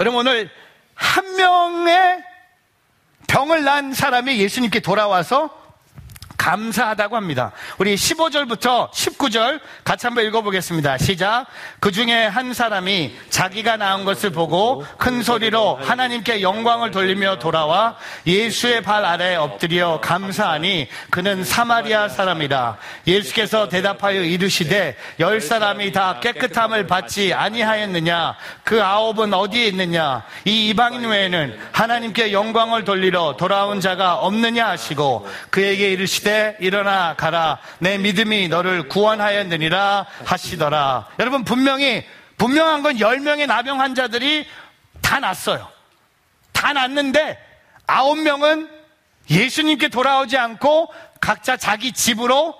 여러분 0.00 0.20
오늘 0.20 0.48
한 0.94 1.36
명의 1.36 2.24
병을 3.26 3.64
난 3.64 3.92
사람이 3.92 4.38
예수님께 4.38 4.80
돌아와서 4.80 5.50
감사하다고 6.44 7.16
합니다. 7.16 7.52
우리 7.78 7.94
15절부터 7.94 8.90
19절 8.90 9.60
같이 9.82 10.06
한번 10.06 10.26
읽어보겠습니다. 10.26 10.98
시작. 10.98 11.46
그 11.80 11.90
중에 11.90 12.26
한 12.26 12.52
사람이 12.52 13.16
자기가 13.30 13.78
낳은 13.78 14.04
것을 14.04 14.28
보고 14.28 14.84
큰 14.98 15.22
소리로 15.22 15.76
하나님께 15.76 16.42
영광을 16.42 16.90
돌리며 16.90 17.38
돌아와 17.38 17.96
예수의 18.26 18.82
발 18.82 19.06
아래 19.06 19.36
엎드려 19.36 20.00
감사하니 20.02 20.88
그는 21.08 21.44
사마리아 21.44 22.10
사람이라. 22.10 22.76
예수께서 23.06 23.70
대답하여 23.70 24.20
이르시되 24.20 24.98
열 25.20 25.40
사람이 25.40 25.92
다 25.92 26.20
깨끗함을 26.20 26.86
받지 26.86 27.32
아니하였느냐? 27.32 28.36
그 28.64 28.84
아홉은 28.84 29.32
어디에 29.32 29.68
있느냐? 29.68 30.22
이 30.44 30.68
이방인 30.68 31.06
외에는 31.06 31.58
하나님께 31.72 32.32
영광을 32.32 32.84
돌리러 32.84 33.36
돌아온 33.38 33.80
자가 33.80 34.16
없느냐 34.16 34.68
하시고 34.68 35.26
그에게 35.48 35.92
이르시되 35.92 36.33
일어나 36.60 37.14
가라. 37.16 37.58
내 37.78 37.98
믿음이 37.98 38.48
너를 38.48 38.88
구원하였느니라 38.88 40.06
하시더라. 40.24 41.08
여러분 41.18 41.44
분명히 41.44 42.04
분명한 42.36 42.82
건 42.82 42.96
10명의 42.96 43.46
나병 43.46 43.80
환자들이 43.80 44.46
다 45.00 45.20
났어요. 45.20 45.68
다 46.52 46.72
났는데 46.72 47.38
9명은 47.86 48.68
예수님께 49.30 49.88
돌아오지 49.88 50.36
않고 50.36 50.92
각자 51.20 51.56
자기 51.56 51.92
집으로 51.92 52.54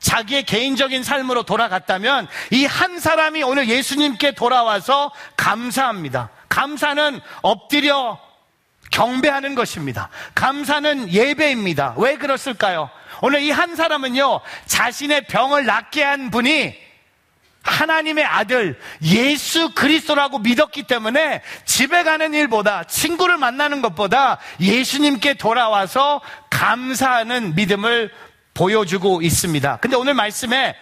자기의 0.00 0.44
개인적인 0.44 1.02
삶으로 1.02 1.42
돌아갔다면 1.42 2.26
이 2.52 2.64
한 2.64 2.98
사람이 2.98 3.42
오늘 3.42 3.68
예수님께 3.68 4.32
돌아와서 4.32 5.10
감사합니다. 5.36 6.30
감사는 6.48 7.20
엎드려 7.42 8.18
경배하는 8.90 9.54
것입니다. 9.54 10.08
감사는 10.34 11.10
예배입니다. 11.12 11.94
왜 11.96 12.16
그렇을까요? 12.16 12.90
오늘 13.22 13.42
이 13.42 13.50
한 13.50 13.76
사람은요, 13.76 14.40
자신의 14.66 15.26
병을 15.26 15.66
낫게 15.66 16.02
한 16.02 16.30
분이 16.30 16.74
하나님의 17.62 18.24
아들 18.24 18.80
예수 19.02 19.74
그리스도라고 19.74 20.38
믿었기 20.38 20.84
때문에 20.84 21.42
집에 21.66 22.02
가는 22.04 22.32
일보다 22.32 22.84
친구를 22.84 23.36
만나는 23.36 23.82
것보다 23.82 24.38
예수님께 24.60 25.34
돌아와서 25.34 26.22
감사하는 26.48 27.54
믿음을 27.54 28.10
보여주고 28.54 29.20
있습니다. 29.22 29.76
근데 29.76 29.96
오늘 29.96 30.14
말씀에 30.14 30.74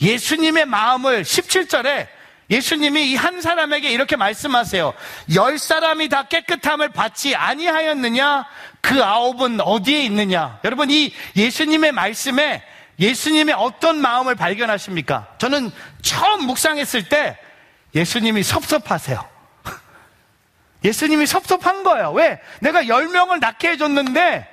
예수님의 0.00 0.66
마음을 0.66 1.22
17절에 1.22 2.06
예수님이 2.50 3.12
이 3.12 3.16
한 3.16 3.40
사람에게 3.40 3.90
이렇게 3.90 4.16
말씀하세요. 4.16 4.94
열 5.34 5.58
사람이 5.58 6.08
다 6.08 6.24
깨끗함을 6.24 6.88
받지 6.90 7.36
아니하였느냐? 7.36 8.46
그 8.80 9.04
아홉은 9.04 9.60
어디에 9.60 10.02
있느냐? 10.04 10.58
여러분, 10.64 10.90
이 10.90 11.12
예수님의 11.36 11.92
말씀에 11.92 12.62
예수님의 12.98 13.54
어떤 13.56 13.98
마음을 14.00 14.34
발견하십니까? 14.34 15.28
저는 15.38 15.70
처음 16.02 16.46
묵상했을 16.46 17.08
때 17.08 17.38
예수님이 17.94 18.42
섭섭하세요. 18.42 19.26
예수님이 20.84 21.26
섭섭한 21.26 21.82
거예요. 21.82 22.12
왜? 22.12 22.40
내가 22.60 22.88
열 22.88 23.08
명을 23.08 23.40
낳게 23.40 23.70
해줬는데 23.70 24.48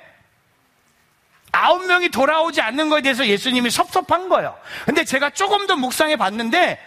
아홉 1.52 1.86
명이 1.86 2.10
돌아오지 2.10 2.60
않는 2.60 2.88
것에 2.90 3.02
대해서 3.02 3.26
예수님이 3.26 3.70
섭섭한 3.70 4.28
거예요. 4.28 4.56
근데 4.84 5.04
제가 5.04 5.30
조금 5.30 5.66
더 5.66 5.76
묵상해 5.76 6.16
봤는데 6.16 6.78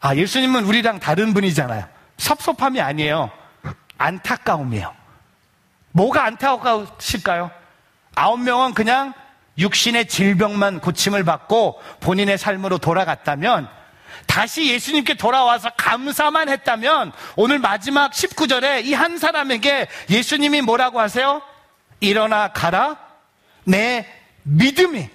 아, 0.00 0.14
예수님은 0.16 0.64
우리랑 0.64 0.98
다른 0.98 1.34
분이잖아요. 1.34 1.84
섭섭함이 2.16 2.80
아니에요. 2.80 3.30
안타까움이에요. 3.98 4.94
뭐가 5.92 6.24
안타까우실까요? 6.24 7.50
아홉 8.14 8.40
명은 8.40 8.74
그냥 8.74 9.12
육신의 9.58 10.08
질병만 10.08 10.80
고침을 10.80 11.24
받고 11.24 11.80
본인의 12.00 12.38
삶으로 12.38 12.78
돌아갔다면 12.78 13.68
다시 14.26 14.70
예수님께 14.72 15.14
돌아와서 15.14 15.70
감사만 15.76 16.48
했다면 16.48 17.12
오늘 17.36 17.58
마지막 17.58 18.12
19절에 18.12 18.84
이 18.84 18.94
한 18.94 19.18
사람에게 19.18 19.88
예수님이 20.08 20.62
뭐라고 20.62 21.00
하세요? 21.00 21.42
일어나 22.00 22.48
가라. 22.48 22.96
내 23.64 24.06
믿음이 24.44 25.08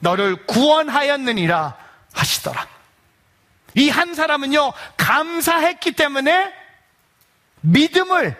너를 0.00 0.46
구원하였느니라 0.46 1.76
하시더라. 2.14 2.66
이 3.76 3.88
한 3.90 4.14
사람은요, 4.14 4.72
감사했기 4.96 5.92
때문에 5.92 6.52
믿음을 7.60 8.36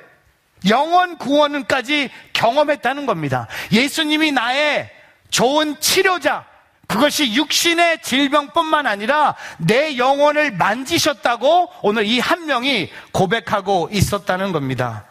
영원 0.69 1.19
구원까지 1.19 2.11
경험했다는 2.33 3.07
겁니다. 3.07 3.47
예수님이 3.71 4.33
나의 4.33 4.91
좋은 5.31 5.79
치료자, 5.81 6.47
그것이 6.89 7.35
육신의 7.35 8.01
질병뿐만 8.03 8.87
아니라 8.87 9.35
내 9.59 9.97
영혼을 9.99 10.53
만지셨다고 10.53 11.71
오늘 11.83 12.07
이 12.07 12.21
한 12.21 12.47
명이 12.47 12.91
고백하고 13.13 13.89
있었다는 13.93 14.53
겁니다. 14.53 15.05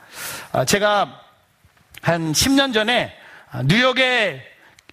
아, 0.51 0.65
제가 0.65 1.21
한 2.01 2.31
10년 2.31 2.73
전에 2.73 3.13
뉴욕에 3.65 4.41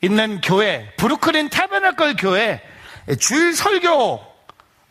있는 0.03 0.41
교회, 0.41 0.93
브루클린 0.97 1.49
타베나클 1.51 2.17
교회 2.17 2.61
주일 3.21 3.55
설교 3.55 4.32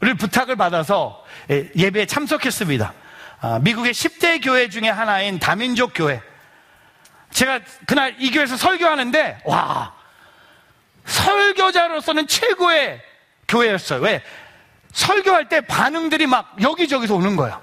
를 0.02 0.16
부탁을 0.16 0.56
받아서 0.56 1.24
예배에 1.50 2.08
참석했습니다. 2.08 2.94
아, 3.42 3.60
미국의 3.60 3.94
10대 3.94 4.44
교회 4.44 4.68
중에 4.68 4.90
하나인 4.90 5.38
다민족 5.38 5.92
교회. 5.94 6.22
제가 7.30 7.60
그날 7.86 8.16
이 8.18 8.32
교회에서 8.32 8.58
설교하는데, 8.58 9.42
와, 9.46 9.94
설교자로서는 11.06 12.28
최고의 12.28 13.00
교회였어요. 13.48 14.02
왜? 14.02 14.24
설교할 14.92 15.50
때 15.50 15.62
반응들이 15.62 16.26
막 16.26 16.56
여기저기서 16.60 17.16
오는 17.16 17.36
거예요. 17.36 17.62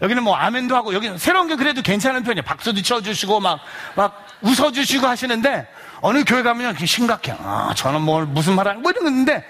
여기는 0.00 0.22
뭐 0.22 0.36
아멘도 0.36 0.76
하고, 0.76 0.94
여기는 0.94 1.18
새로운 1.18 1.48
게 1.48 1.56
그래도 1.56 1.82
괜찮은 1.82 2.22
편이에요. 2.22 2.42
박수도 2.42 2.80
쳐주시고, 2.82 3.40
막, 3.40 3.60
막 3.96 4.26
웃어주시고 4.42 5.08
하시는데, 5.08 5.68
어느 6.02 6.22
교회 6.22 6.42
가면 6.42 6.76
심각해. 6.86 7.34
아, 7.36 7.74
저는 7.76 8.00
뭘 8.02 8.26
무슨 8.26 8.54
말 8.54 8.68
하는, 8.68 8.80
뭐 8.80 8.92
이런 8.92 9.04
건데, 9.04 9.44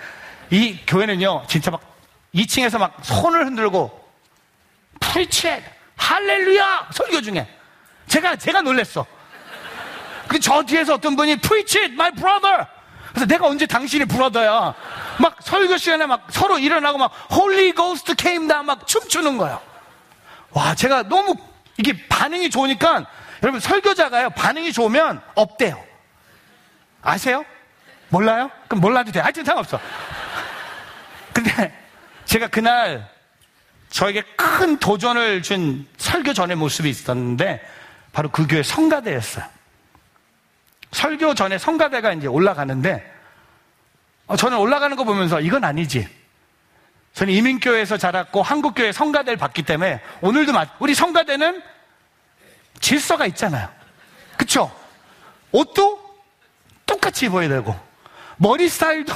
이 0.51 0.79
교회는요, 0.87 1.45
진짜 1.49 1.71
막 1.71 1.98
2층에서 2.35 2.79
막 2.79 2.97
손을 3.03 3.47
흔들고, 3.47 4.09
preach 5.01 5.63
할렐루야 5.97 6.89
설교 6.93 7.21
중에 7.23 7.47
제가 8.07 8.37
제가 8.37 8.63
놀랬어. 8.63 9.07
그 10.29 10.39
저 10.41 10.63
뒤에서 10.63 10.95
어떤 10.95 11.17
분이 11.17 11.37
preach 11.37 11.85
my 11.85 12.13
brother 12.13 12.67
그래서 13.11 13.27
내가 13.27 13.47
언제 13.47 13.67
당신이 13.67 14.05
brother야 14.05 14.75
막 15.19 15.37
설교 15.41 15.79
시간에 15.79 16.05
막 16.07 16.27
서로 16.31 16.59
일어나고 16.59 16.99
막 16.99 17.11
Holy 17.31 17.73
Ghost 17.73 18.15
came 18.15 18.47
down 18.47 18.70
막 18.70 18.87
춤추는 18.87 19.39
거예요. 19.39 19.61
와 20.51 20.75
제가 20.75 21.05
너무 21.05 21.35
이게 21.79 22.07
반응이 22.09 22.51
좋으니까 22.51 23.07
여러분 23.43 23.61
설교자가요 23.61 24.31
반응이 24.31 24.73
좋으면 24.73 25.23
없대요. 25.35 25.83
아세요? 27.03 27.45
몰라요? 28.11 28.51
그럼 28.69 28.81
몰라도 28.83 29.11
돼. 29.11 29.21
하여튼 29.21 29.45
상관없어. 29.45 29.81
근데 31.33 31.88
제가 32.29 32.49
그날 32.49 33.09
저에게 33.89 34.23
큰 34.37 34.79
도전을 34.79 35.43
준 35.43 35.89
설교 35.97 36.35
전의 36.35 36.57
모습이 36.57 36.89
있었는데 36.91 37.67
바로 38.13 38.31
그 38.31 38.47
교회 38.47 38.63
성가대였어요. 38.63 39.47
설교 40.93 41.35
전에 41.35 41.57
성가대가 41.57 42.13
이제 42.13 42.27
올라가는데 42.27 43.15
어, 44.27 44.37
저는 44.37 44.59
올라가는 44.59 44.95
거 44.95 45.05
보면서 45.05 45.41
이건 45.41 45.65
아니지. 45.65 46.07
저는 47.15 47.33
이민교회에서 47.33 47.97
자랐고 47.97 48.43
한국교회 48.43 48.93
성가대를 48.93 49.39
봤기 49.39 49.63
때문에 49.63 50.03
오늘도 50.21 50.53
우리 50.81 50.95
성가대는 50.95 51.63
질서가 52.81 53.25
있잖아요. 53.27 53.71
그쵸? 54.37 54.71
옷도 55.51 55.99
똑같이 56.85 57.25
입어야 57.27 57.49
되고 57.49 57.75
머리 58.37 58.69
스타일도 58.69 59.15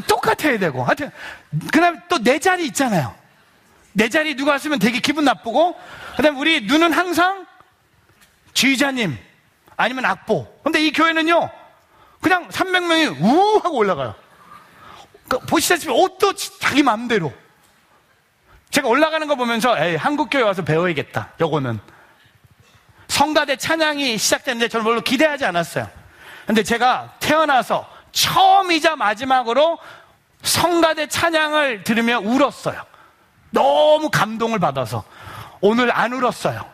똑같아야 0.00 0.58
되고 0.58 0.82
하여튼 0.84 1.10
그 1.72 1.80
다음에 1.80 1.98
또 2.08 2.18
내 2.18 2.38
자리 2.38 2.64
있잖아요. 2.66 3.14
내 3.92 4.08
자리 4.08 4.34
누가 4.34 4.52
왔으면 4.52 4.78
되게 4.78 5.00
기분 5.00 5.24
나쁘고, 5.24 5.78
그 6.16 6.22
다음에 6.22 6.38
우리 6.38 6.62
눈은 6.62 6.92
항상 6.92 7.46
지휘자님, 8.54 9.18
아니면 9.76 10.04
악보. 10.06 10.60
근데 10.62 10.80
이 10.80 10.92
교회는요, 10.92 11.50
그냥 12.20 12.48
300명이 12.48 13.22
우 13.22 13.60
하고 13.62 13.76
올라가요. 13.76 14.14
그러니까 15.28 15.46
보시다시피 15.46 15.92
옷도 15.92 16.32
자기 16.34 16.82
마음대로. 16.82 17.32
제가 18.70 18.88
올라가는 18.88 19.26
거 19.26 19.34
보면서 19.34 19.78
에이, 19.78 19.96
한국 19.96 20.30
교회 20.30 20.42
와서 20.42 20.64
배워야겠다. 20.64 21.32
요거는 21.40 21.78
성가대 23.08 23.56
찬양이 23.56 24.16
시작됐는데 24.16 24.68
저는 24.68 24.84
별로 24.84 25.02
기대하지 25.02 25.44
않았어요. 25.44 25.90
근데 26.46 26.62
제가 26.62 27.16
태어나서 27.20 27.91
처음이자 28.12 28.96
마지막으로 28.96 29.78
성가대 30.42 31.08
찬양을 31.08 31.84
들으며 31.84 32.18
울었어요. 32.20 32.84
너무 33.50 34.10
감동을 34.10 34.58
받아서 34.58 35.04
오늘 35.60 35.94
안 35.96 36.12
울었어요. 36.12 36.64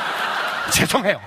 죄송해요. 0.72 1.20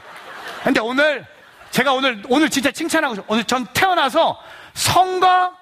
근데 0.63 0.79
오늘 0.79 1.25
제가 1.71 1.93
오늘 1.93 2.21
오늘 2.29 2.49
진짜 2.49 2.71
칭찬하고 2.71 3.15
싶어요. 3.15 3.27
오늘 3.29 3.43
전 3.45 3.65
태어나서 3.73 4.39
성가 4.73 5.53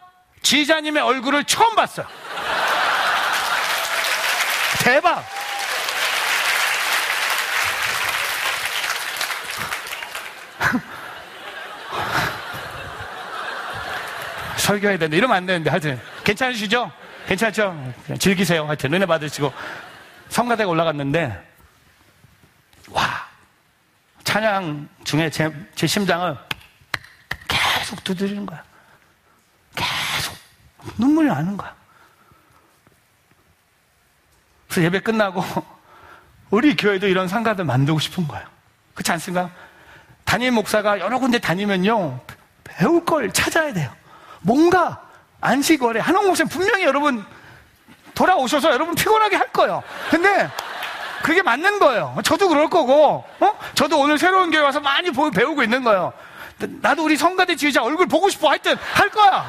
지휘자님의 0.42 1.02
얼굴을 1.04 1.44
처음 1.46 1.76
봤어요. 1.76 2.06
대박! 4.84 5.24
설교해야 14.70 15.00
되는데 15.00 15.18
이러면 15.18 15.36
안 15.36 15.46
되는데 15.48 15.70
하여튼 15.70 16.00
괜찮으시죠? 16.24 16.92
괜찮죠? 17.28 17.94
즐기세요. 18.20 18.68
하여튼 18.68 18.94
은혜 18.94 19.06
받으시고 19.06 19.52
성가대가 20.30 20.70
올라갔는데 20.70 21.48
와 22.90 23.28
찬양 24.24 24.88
중에 25.04 25.32
제, 25.32 25.52
제 25.74 25.88
심장을 25.88 26.38
계속 27.48 28.04
두드리는 28.04 28.46
거야. 28.46 28.64
계속 29.76 30.38
눈물이 30.98 31.28
나는 31.28 31.58
거야. 31.58 31.76
그래서 34.68 34.84
예배 34.84 35.00
끝나고 35.00 35.44
우리 36.52 36.76
교회도 36.76 37.08
이런 37.08 37.28
상가들 37.28 37.66
만들고 37.66 38.00
싶은 38.00 38.28
거예요. 38.28 38.46
그렇지 38.94 39.12
않습니까? 39.14 39.50
담임 40.26 40.54
목사가 40.54 41.00
여러 41.00 41.18
군데 41.18 41.40
다니면요 41.40 42.20
배울 42.64 43.04
걸 43.04 43.32
찾아야 43.32 43.74
돼요. 43.74 43.99
뭔가 44.42 45.02
안식월에 45.42 46.00
한옥 46.00 46.28
목사님 46.28 46.50
분명히 46.50 46.84
여러분 46.84 47.26
돌아오셔서 48.14 48.72
여러분 48.72 48.96
피곤하게 48.96 49.36
할 49.36 49.52
거예요. 49.52 49.84
근데 50.10 50.50
그게 51.24 51.42
맞는 51.42 51.80
거예요. 51.80 52.18
저도 52.24 52.50
그럴 52.50 52.70
거고, 52.70 53.26
어? 53.40 53.60
저도 53.76 54.00
오늘 54.00 54.18
새로운 54.18 54.52
교회 54.52 54.62
와서 54.62 54.80
많이 54.80 55.12
배우고 55.12 55.64
있는 55.64 55.84
거예요. 55.84 56.14
나도 56.82 57.06
우리 57.06 57.16
성가대 57.16 57.56
지휘자 57.56 57.84
얼굴 57.84 58.08
보고 58.08 58.30
싶어. 58.30 58.50
하여튼 58.50 58.76
할 58.94 59.10
거야. 59.10 59.46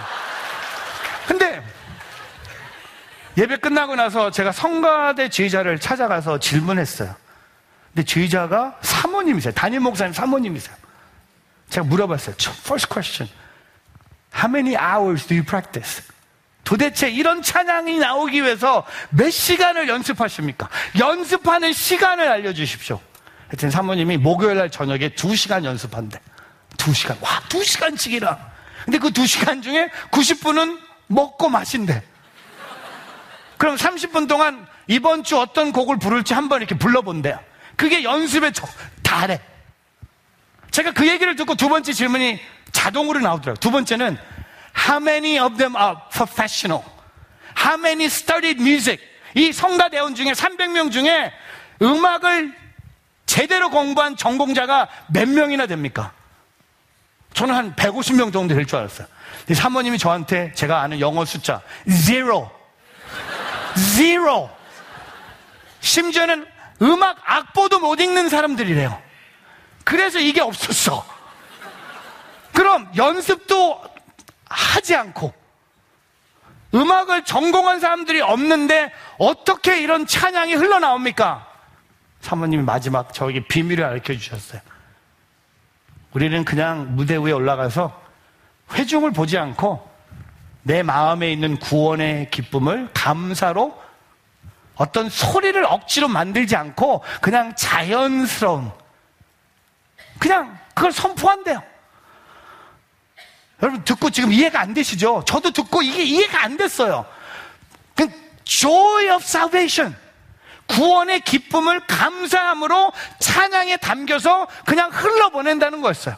근데 1.27 1.63
예배 3.37 3.57
끝나고 3.57 3.97
나서 3.97 4.31
제가 4.31 4.53
성가대 4.53 5.29
지휘자를 5.29 5.79
찾아가서 5.79 6.39
질문했어요. 6.39 7.15
근데 7.93 8.05
지휘자가 8.05 8.77
사모님이세요. 8.83 9.53
담임 9.55 9.83
목사님 9.83 10.13
사모님이세요. 10.13 10.77
제가 11.71 11.87
물어봤어요. 11.87 12.35
First 12.65 12.89
question. 12.89 13.40
How 14.35 14.49
many 14.49 14.77
hours 14.77 15.27
do 15.27 15.35
you 15.35 15.45
practice? 15.45 16.03
도대체 16.65 17.11
이런 17.11 17.43
찬양이 17.43 17.99
나오기 17.99 18.43
위해서 18.43 18.87
몇 19.11 19.31
시간을 19.31 19.89
연습하십니까? 19.89 20.69
연습하는 20.99 21.73
시간을 21.73 22.29
알려주십시오. 22.29 23.01
하여튼 23.49 23.71
사모님이 23.71 24.17
목요일 24.19 24.57
날 24.59 24.71
저녁에 24.71 25.09
두 25.11 25.35
시간 25.35 25.65
연습한대. 25.65 26.21
두 26.77 26.95
시간. 26.95 27.17
와, 27.21 27.43
두 27.49 27.65
시간씩이라. 27.65 28.51
근데 28.85 28.99
그 28.99 29.11
두 29.11 29.27
시간 29.27 29.63
중에 29.63 29.91
90분은 30.13 30.79
먹고 31.09 31.49
마신대. 31.49 32.03
그럼 33.59 33.77
30분 33.77 34.29
동안 34.29 34.67
이번 34.87 35.25
주 35.25 35.39
어떤 35.39 35.73
곡을 35.73 35.99
부를지 35.99 36.33
한번 36.35 36.61
이렇게 36.61 36.77
불러본대요. 36.77 37.39
그게 37.77 38.05
연습에 38.05 38.53
다래. 39.03 39.41
제가 40.71 40.93
그 40.93 41.09
얘기를 41.09 41.35
듣고 41.37 41.57
두 41.57 41.69
번째 41.69 41.93
질문이 41.93 42.41
자동으로 42.73 43.21
나오더라고요. 43.21 43.57
두 43.57 43.71
번째는 43.71 44.19
How 44.89 45.01
many 45.01 45.39
of 45.39 45.57
them 45.57 45.77
are 45.77 45.97
professional? 46.13 46.83
How 47.59 47.79
many 47.79 48.05
studied 48.07 48.61
music? 48.63 49.03
이 49.35 49.53
성가대원 49.53 50.15
중에 50.15 50.33
300명 50.33 50.91
중에 50.91 51.33
음악을 51.83 52.55
제대로 53.27 53.71
공부한 53.71 54.17
전공자가 54.17 54.89
몇 55.09 55.29
명이나 55.29 55.67
됩니까? 55.67 56.13
저는 57.33 57.55
한 57.55 57.77
150명 57.77 58.33
정도 58.33 58.55
될 58.55 58.67
줄 58.67 58.79
알았어요. 58.79 59.07
사모님이 59.55 59.99
저한테 59.99 60.53
제가 60.55 60.81
아는 60.81 61.01
영어 61.01 61.25
숫자 61.25 61.61
zero, 61.89 62.51
zero. 63.77 64.51
심지어는 65.81 66.47
음악 66.83 67.19
악보도 67.25 67.79
못 67.79 68.01
읽는 68.01 68.29
사람들이래요. 68.29 69.01
그래서 69.85 70.19
이게 70.19 70.41
없었어. 70.41 71.05
그럼 72.61 72.87
연습도 72.95 73.83
하지 74.45 74.95
않고 74.95 75.33
음악을 76.75 77.25
전공한 77.25 77.81
사람들이 77.81 78.21
없는데 78.21 78.93
어떻게 79.17 79.81
이런 79.81 80.07
찬양이 80.07 80.53
흘러나옵니까? 80.53 81.49
사모님이 82.21 82.63
마지막 82.63 83.15
저에게 83.15 83.47
비밀을 83.47 83.83
알려 83.83 84.03
주셨어요. 84.03 84.61
우리는 86.13 86.45
그냥 86.45 86.97
무대 86.97 87.17
위에 87.17 87.33
올라가서 87.33 87.99
회중을 88.75 89.13
보지 89.13 89.39
않고 89.39 89.91
내 90.63 90.83
마음에 90.83 91.33
있는 91.33 91.59
구원의 91.59 92.31
기쁨을 92.31 92.91
감사로 92.93 93.75
어떤 94.75 95.09
소리를 95.09 95.65
억지로 95.65 96.09
만들지 96.09 96.57
않고 96.57 97.05
그냥 97.23 97.57
자연스러운 97.57 98.71
그냥 100.19 100.59
그걸 100.75 100.93
선포한대요. 100.93 101.70
여러분 103.63 103.85
듣고 103.85 104.11
지금 104.11 104.33
이해가 104.33 104.61
안 104.61 104.75
되시죠? 104.75 105.25
저도 105.27 105.51
듣고 105.51 105.83
이게 105.83 106.03
이해가 106.03 106.43
안 106.43 106.57
됐어요. 106.57 107.05
그 107.95 108.09
joy 108.45 109.09
of 109.15 109.23
salvation. 109.23 109.97
구원의 110.67 111.21
기쁨을 111.23 111.81
감사함으로 111.87 112.93
찬양에 113.19 113.77
담겨서 113.79 114.47
그냥 114.65 114.91
흘러보낸다는 114.91 115.81
거였어요. 115.81 116.17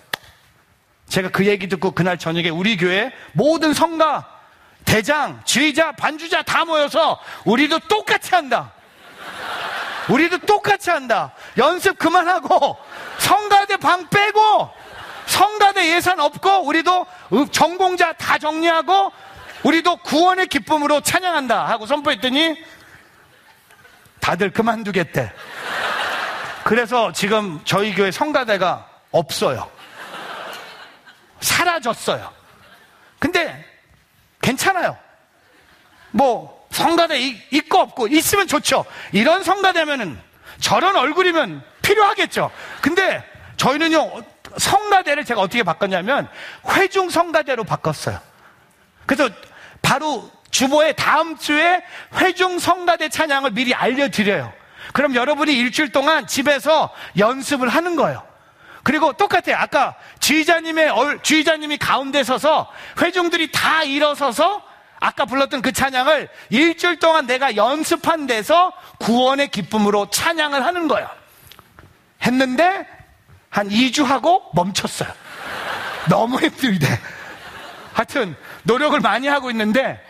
제가 1.09 1.31
그 1.31 1.47
얘기 1.47 1.69
듣고 1.69 1.93
그날 1.93 2.19
저녁에 2.19 2.49
우리 2.51 2.77
교회 2.77 3.13
모든 3.33 3.73
성가, 3.73 4.29
대장, 4.85 5.41
지휘자, 5.45 5.93
반주자 5.93 6.43
다 6.43 6.65
모여서 6.65 7.19
우리도 7.45 7.81
똑같이 7.81 8.35
한다. 8.35 8.73
우리도 10.09 10.39
똑같이 10.39 10.91
한다. 10.91 11.33
연습 11.57 11.99
그만하고 11.99 12.77
성가대 13.19 13.77
방 13.79 14.09
빼고 14.09 14.71
성가대 15.27 15.95
예산 15.95 16.21
없고 16.21 16.67
우리도 16.67 17.07
전공자 17.51 18.13
다 18.13 18.39
정리하고 18.39 19.13
우리도 19.63 19.97
구원의 19.99 20.49
기쁨으로 20.49 21.01
찬양한다 21.01 21.69
하고 21.69 21.87
선포했더니 21.87 22.57
다들 24.21 24.53
그만두겠대. 24.53 25.33
그래서 26.65 27.13
지금 27.13 27.61
저희 27.65 27.95
교회 27.95 28.11
성가대가 28.11 28.89
없어요. 29.11 29.71
사라졌어요. 31.41 32.33
근데 33.19 33.65
괜찮아요. 34.41 34.97
뭐 36.11 36.67
성가대 36.71 37.19
있고 37.51 37.79
없고 37.79 38.09
있으면 38.09 38.47
좋죠. 38.47 38.85
이런 39.13 39.43
성가대면은 39.43 40.19
저런 40.61 40.97
얼굴이면 40.97 41.63
필요하겠죠. 41.83 42.51
근데 42.81 43.23
저희는요 43.57 44.23
성가대를 44.57 45.25
제가 45.25 45.41
어떻게 45.41 45.63
바꿨냐면 45.63 46.29
회중 46.69 47.11
성가대로 47.11 47.65
바꿨어요. 47.65 48.19
그래서 49.07 49.29
바로 49.81 50.31
주보에 50.51 50.93
다음 50.93 51.37
주에 51.37 51.83
회중 52.17 52.59
성가대 52.59 53.09
찬양을 53.09 53.53
미리 53.53 53.75
알려드려요. 53.75 54.53
그럼 54.93 55.15
여러분이 55.15 55.53
일주일 55.53 55.93
동안 55.93 56.27
집에서 56.27 56.93
연습을 57.19 57.69
하는 57.69 57.97
거예요. 57.97 58.23
그리고 58.83 59.13
똑같아요. 59.13 59.57
아까 59.57 59.95
주의자님의 60.21 60.93
주의자님이 61.23 61.79
가운데 61.79 62.25
서서 62.25 62.71
회중들이 63.01 63.53
다 63.53 63.85
일어서서 63.85 64.63
아까 65.01 65.25
불렀던 65.25 65.63
그 65.63 65.73
찬양을 65.73 66.29
일주일 66.51 66.99
동안 66.99 67.27
내가 67.27 67.57
연습한 67.57 68.27
데서 68.27 68.73
구원의 68.99 69.49
기쁨으로 69.49 70.11
찬양을 70.11 70.65
하는 70.65 70.89
거예요. 70.89 71.09
했는데 72.25 72.87
한 73.53 73.69
2주 73.69 74.03
하고 74.05 74.43
멈췄어요. 74.55 75.11
너무 76.09 76.41
힘들대. 76.41 76.87
하여튼 77.93 78.35
노력을 78.63 78.99
많이 78.99 79.29
하고 79.29 79.51
있는데 79.51 80.03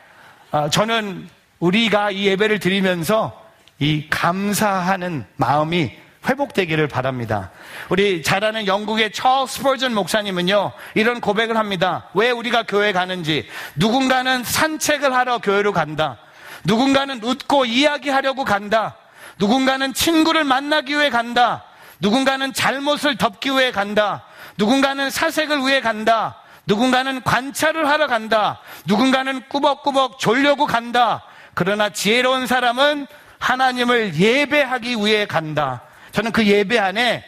어, 0.52 0.70
저는 0.70 1.28
우리가 1.58 2.12
이 2.12 2.26
예배를 2.26 2.60
드리면서 2.60 3.42
이 3.80 4.06
감사하는 4.08 5.26
마음이 5.36 5.92
회복되기를 6.28 6.86
바랍니다. 6.86 7.50
우리 7.88 8.22
잘 8.22 8.44
아는 8.44 8.68
영국의 8.68 9.10
찰스 9.12 9.56
스퍼전 9.56 9.92
목사님은요, 9.92 10.70
이런 10.94 11.20
고백을 11.20 11.56
합니다. 11.56 12.08
왜 12.14 12.30
우리가 12.30 12.62
교회 12.62 12.92
가는지. 12.92 13.48
누군가는 13.74 14.44
산책을 14.44 15.12
하러 15.12 15.38
교회로 15.38 15.72
간다. 15.72 16.18
누군가는 16.62 17.20
웃고 17.24 17.64
이야기하려고 17.64 18.44
간다. 18.44 18.94
누군가는 19.36 19.92
친구를 19.92 20.44
만나기 20.44 20.94
위해 20.94 21.10
간다. 21.10 21.64
누군가는 22.02 22.52
잘못을 22.52 23.16
덮기 23.16 23.50
위해 23.50 23.70
간다. 23.70 24.24
누군가는 24.58 25.08
사색을 25.08 25.60
위해 25.60 25.80
간다. 25.80 26.36
누군가는 26.66 27.22
관찰을 27.22 27.88
하러 27.88 28.08
간다. 28.08 28.60
누군가는 28.86 29.40
꾸벅꾸벅 29.48 30.18
졸려고 30.18 30.66
간다. 30.66 31.22
그러나 31.54 31.90
지혜로운 31.90 32.48
사람은 32.48 33.06
하나님을 33.38 34.16
예배하기 34.16 34.96
위해 34.96 35.26
간다. 35.26 35.82
저는 36.10 36.32
그 36.32 36.44
예배 36.44 36.76
안에 36.76 37.24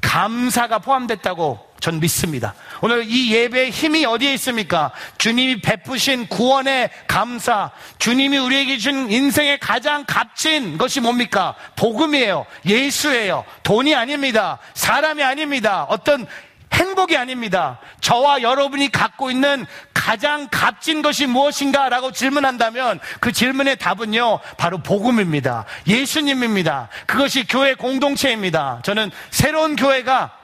감사가 0.00 0.80
포함됐다고 0.80 1.74
전 1.78 2.00
믿습니다. 2.00 2.54
오늘 2.80 3.04
이 3.06 3.32
예배의 3.32 3.70
힘이 3.70 4.04
어디에 4.04 4.34
있습니까? 4.34 4.92
주님이 5.18 5.60
베푸신 5.60 6.28
구원의 6.28 6.90
감사, 7.06 7.70
주님이 7.98 8.38
우리에게 8.38 8.78
준 8.78 9.10
인생의 9.10 9.58
가장 9.58 10.04
값진 10.06 10.78
것이 10.78 11.00
뭡니까? 11.00 11.54
복음이에요. 11.76 12.46
예수예요. 12.66 13.44
돈이 13.62 13.94
아닙니다. 13.94 14.58
사람이 14.74 15.22
아닙니다. 15.22 15.86
어떤 15.88 16.26
행복이 16.72 17.16
아닙니다. 17.16 17.80
저와 18.00 18.42
여러분이 18.42 18.92
갖고 18.92 19.30
있는 19.30 19.66
가장 19.92 20.48
값진 20.50 21.02
것이 21.02 21.26
무엇인가? 21.26 21.88
라고 21.88 22.12
질문한다면 22.12 23.00
그 23.20 23.32
질문의 23.32 23.76
답은요, 23.76 24.40
바로 24.56 24.78
복음입니다. 24.78 25.64
예수님입니다. 25.86 26.88
그것이 27.06 27.46
교회 27.46 27.74
공동체입니다. 27.74 28.80
저는 28.84 29.10
새로운 29.30 29.76
교회가 29.76 30.37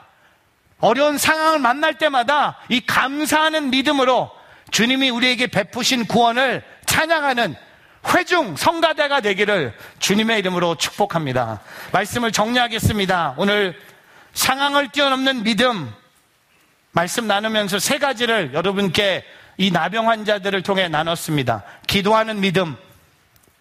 어려운 0.85 1.16
상황을 1.16 1.61
만날 1.61 1.95
때마다 1.95 2.59
이 2.68 2.85
감사하는 2.85 3.70
믿음으로 3.70 4.30
주님이 4.70 5.09
우리에게 5.09 5.47
베푸신 5.47 6.05
구원을 6.05 6.62
찬양하는 6.85 7.55
회중 8.09 8.55
성가대가 8.55 9.22
되기를 9.22 9.74
주님의 9.99 10.41
이름으로 10.41 10.74
축복합니다. 10.74 11.61
말씀을 11.91 12.32
정리하겠습니다. 12.32 13.37
오늘 13.39 13.80
상황을 14.35 14.91
뛰어넘는 14.91 15.43
믿음 15.43 15.91
말씀 16.93 17.26
나누면서 17.26 17.78
세 17.78 17.99
가지를 17.99 18.53
여러분께 18.53 19.24
이 19.57 19.70
나병 19.70 20.11
환자들을 20.11 20.62
통해 20.64 20.89
나눴습니다. 20.89 21.62
기도하는 21.87 22.41
믿음, 22.41 22.76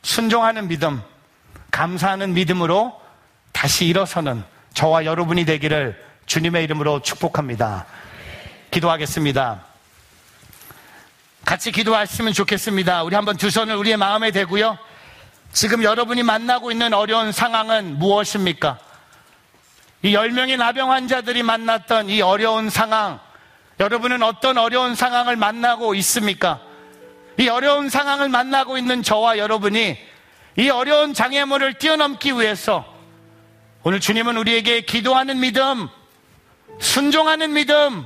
순종하는 0.02 0.68
믿음, 0.68 1.02
감사하는 1.72 2.34
믿음으로 2.34 3.00
다시 3.54 3.86
일어서는 3.86 4.44
저와 4.74 5.06
여러분이 5.06 5.46
되기를 5.46 6.13
주님의 6.34 6.64
이름으로 6.64 7.00
축복합니다. 7.00 7.86
기도하겠습니다. 8.72 9.66
같이 11.46 11.72
기도하시면 11.72 12.34
좋겠습니다. 12.34 13.04
우리 13.04 13.16
한번 13.16 13.38
두 13.38 13.52
손을 13.52 13.76
우리의 13.76 13.98
마음에 13.98 14.32
대고요. 14.32 14.80
지금 15.52 15.84
여러분이 15.84 16.24
만나고 16.24 16.72
있는 16.72 16.92
어려운 16.96 17.32
상황은 17.32 18.00
무엇입니까? 18.00 18.80
이 20.02 20.14
10명의 20.14 20.58
나병 20.58 20.92
환자들이 20.92 21.44
만났던 21.44 22.10
이 22.10 22.20
어려운 22.24 22.72
상황, 22.72 23.20
여러분은 23.80 24.24
어떤 24.24 24.58
어려운 24.58 24.96
상황을 24.96 25.36
만나고 25.36 25.94
있습니까? 25.94 26.60
이 27.38 27.48
어려운 27.48 27.90
상황을 27.90 28.30
만나고 28.30 28.80
있는 28.80 29.04
저와 29.04 29.38
여러분이 29.38 30.00
이 30.58 30.70
어려운 30.72 31.14
장애물을 31.14 31.76
뛰어넘기 31.76 32.32
위해서 32.32 32.92
오늘 33.84 34.00
주님은 34.00 34.36
우리에게 34.36 34.82
기도하는 34.82 35.40
믿음, 35.40 35.90
순종하는 36.84 37.54
믿음, 37.54 38.06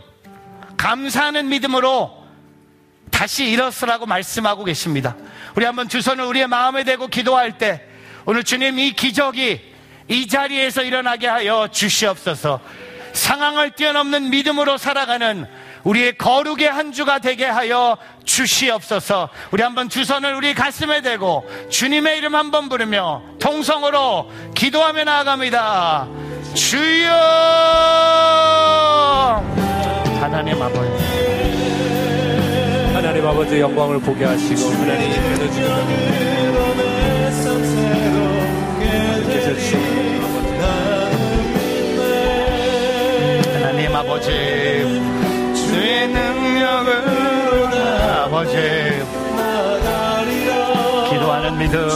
감사하는 0.77 1.49
믿음으로 1.49 2.15
다시 3.09 3.49
일어서라고 3.49 4.05
말씀하고 4.05 4.63
계십니다. 4.63 5.15
우리 5.55 5.65
한번 5.65 5.87
두 5.87 5.99
손을 5.99 6.23
우리의 6.25 6.47
마음에 6.47 6.83
대고 6.83 7.07
기도할 7.07 7.57
때 7.57 7.83
오늘 8.25 8.43
주님 8.43 8.77
이 8.77 8.93
기적이 8.93 9.73
이 10.07 10.27
자리에서 10.27 10.83
일어나게 10.83 11.27
하여 11.27 11.67
주시옵소서 11.71 12.61
상황을 13.13 13.71
뛰어넘는 13.71 14.29
믿음으로 14.29 14.77
살아가는 14.77 15.47
우리의 15.87 16.17
거룩의 16.17 16.69
한 16.69 16.91
주가 16.91 17.19
되게 17.19 17.45
하여 17.45 17.97
주시옵소서. 18.25 19.29
우리 19.51 19.63
한번 19.63 19.87
두 19.87 20.03
손을 20.03 20.35
우리 20.35 20.53
가슴에 20.53 21.01
대고 21.01 21.49
주님의 21.69 22.17
이름 22.17 22.35
한번 22.35 22.67
부르며 22.67 23.21
통성으로 23.39 24.29
기도하며 24.53 25.05
나아갑니다. 25.05 26.07
주여! 26.53 27.07
하나님 30.19 30.61
아버지. 30.61 31.07
하나님 32.93 33.25
아버지 33.25 33.59
영광을 33.59 33.99
보게 34.01 34.25
하시고 34.25 34.55
되어주시는 34.55 36.17
주께서 39.23 39.53
주시는 39.53 40.17
하나님 43.53 43.95
아버지 43.95 44.86
주의 45.97 46.07
능력을 46.09 46.91
아버지 48.21 48.55
기도하는 51.09 51.57
믿음 51.57 51.89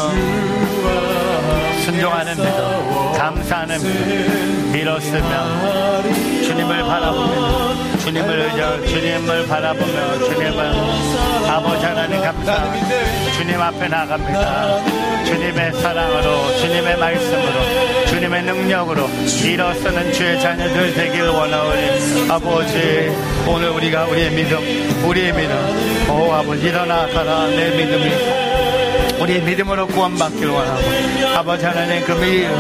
순종하는 1.84 2.36
믿음 2.36 3.14
감사하는 3.16 3.78
믿음 3.78 4.72
밀었으며 4.72 6.02
주님을 6.44 6.82
바라보며 6.82 7.91
주님을 8.04 8.40
의저 8.40 8.86
주님을 8.86 9.48
바라보며 9.48 10.20
주님을 10.20 10.60
아버지 11.48 11.86
하나님 11.86 12.22
감사 12.22 12.72
주님 13.38 13.62
앞에 13.62 13.88
나갑니다. 13.88 15.24
주님의 15.26 15.74
사랑으로 15.74 16.58
주님의 16.58 16.98
말씀으로 16.98 18.06
주님의 18.08 18.44
능력으로 18.44 19.08
일어서는 19.44 20.14
주의 20.14 20.40
자녀들 20.42 20.94
되길 20.94 21.22
원하오니 21.22 22.32
아버지 22.32 23.12
오늘 23.48 23.70
우리가 23.70 24.06
우리의 24.06 24.32
믿음 24.32 24.58
우리의 25.08 25.34
믿음 25.34 26.10
오 26.10 26.34
아버지 26.34 26.68
일어나 26.68 27.08
가라 27.08 27.48
내 27.48 27.70
믿음이 27.78 28.41
우리의 29.22 29.44
믿음으로 29.44 29.86
구원받기를 29.88 30.50
원하고 30.50 30.82
아버지 31.38 31.64
하나님 31.64 32.04
그 32.06 32.14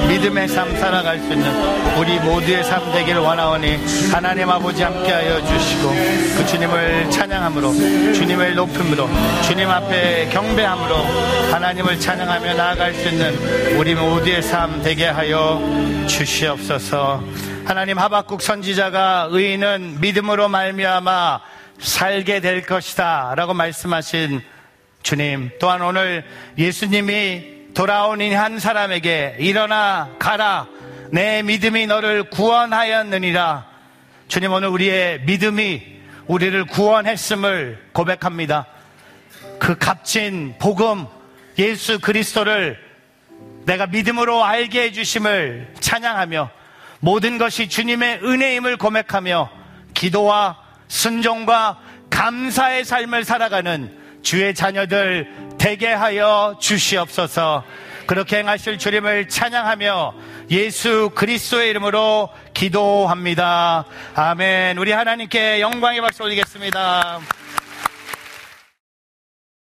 믿음의 0.07 0.47
삶 0.47 0.77
살아갈 0.77 1.17
수 1.19 1.33
있는 1.33 1.97
우리 1.97 2.19
모두의 2.19 2.63
삶 2.63 2.91
되기를 2.91 3.19
원하오니 3.19 4.11
하나님 4.11 4.49
아버지 4.49 4.83
함께하여 4.83 5.43
주시고 5.43 5.89
그 6.37 6.45
주님을 6.45 7.09
찬양함으로 7.09 7.73
주님을 8.13 8.55
높임으로 8.55 9.09
주님 9.43 9.69
앞에 9.69 10.29
경배함으로 10.29 10.95
하나님을 11.51 11.99
찬양하며 11.99 12.53
나아갈 12.53 12.93
수 12.93 13.09
있는 13.09 13.35
우리 13.77 13.95
모두의 13.95 14.43
삶 14.43 14.81
되게 14.83 15.07
하여 15.07 15.59
주시옵소서. 16.07 17.23
하나님 17.65 17.97
하박국 17.97 18.41
선지자가 18.41 19.29
의인은 19.31 19.97
믿음으로 19.99 20.47
말미암아 20.47 21.39
살게 21.79 22.39
될 22.39 22.61
것이다 22.63 23.33
라고 23.35 23.53
말씀하신 23.53 24.41
주님, 25.03 25.51
또한 25.59 25.81
오늘 25.81 26.23
예수님이 26.57 27.73
돌아온 27.73 28.21
이 28.21 28.33
한 28.33 28.59
사람에게 28.59 29.37
일어나 29.39 30.09
가라. 30.19 30.67
내 31.11 31.41
믿음이 31.41 31.87
너를 31.87 32.29
구원하였느니라. 32.29 33.65
주님, 34.27 34.51
오늘 34.51 34.69
우리의 34.69 35.21
믿음이 35.21 35.83
우리를 36.27 36.65
구원했음을 36.65 37.89
고백합니다. 37.91 38.67
그 39.59 39.77
값진 39.77 40.55
복음, 40.59 41.05
예수 41.57 41.99
그리스도를 41.99 42.79
내가 43.65 43.87
믿음으로 43.87 44.43
알게 44.43 44.83
해주심을 44.83 45.73
찬양하며 45.79 46.49
모든 46.99 47.37
것이 47.37 47.67
주님의 47.67 48.21
은혜임을 48.23 48.77
고백하며 48.77 49.49
기도와 49.93 50.57
순종과 50.87 51.79
감사의 52.09 52.85
삶을 52.85 53.23
살아가는 53.23 54.00
주의 54.21 54.53
자녀들 54.53 55.57
되게 55.57 55.87
하여 55.87 56.57
주시옵소서. 56.59 57.63
그렇게 58.07 58.37
행하실 58.39 58.77
주님을 58.77 59.29
찬양하며 59.29 60.13
예수 60.51 61.11
그리스도의 61.15 61.69
이름으로 61.69 62.29
기도합니다. 62.53 63.85
아멘. 64.15 64.77
우리 64.77 64.91
하나님께 64.91 65.61
영광의 65.61 66.01
박수 66.01 66.23
올리겠습니다. 66.23 67.19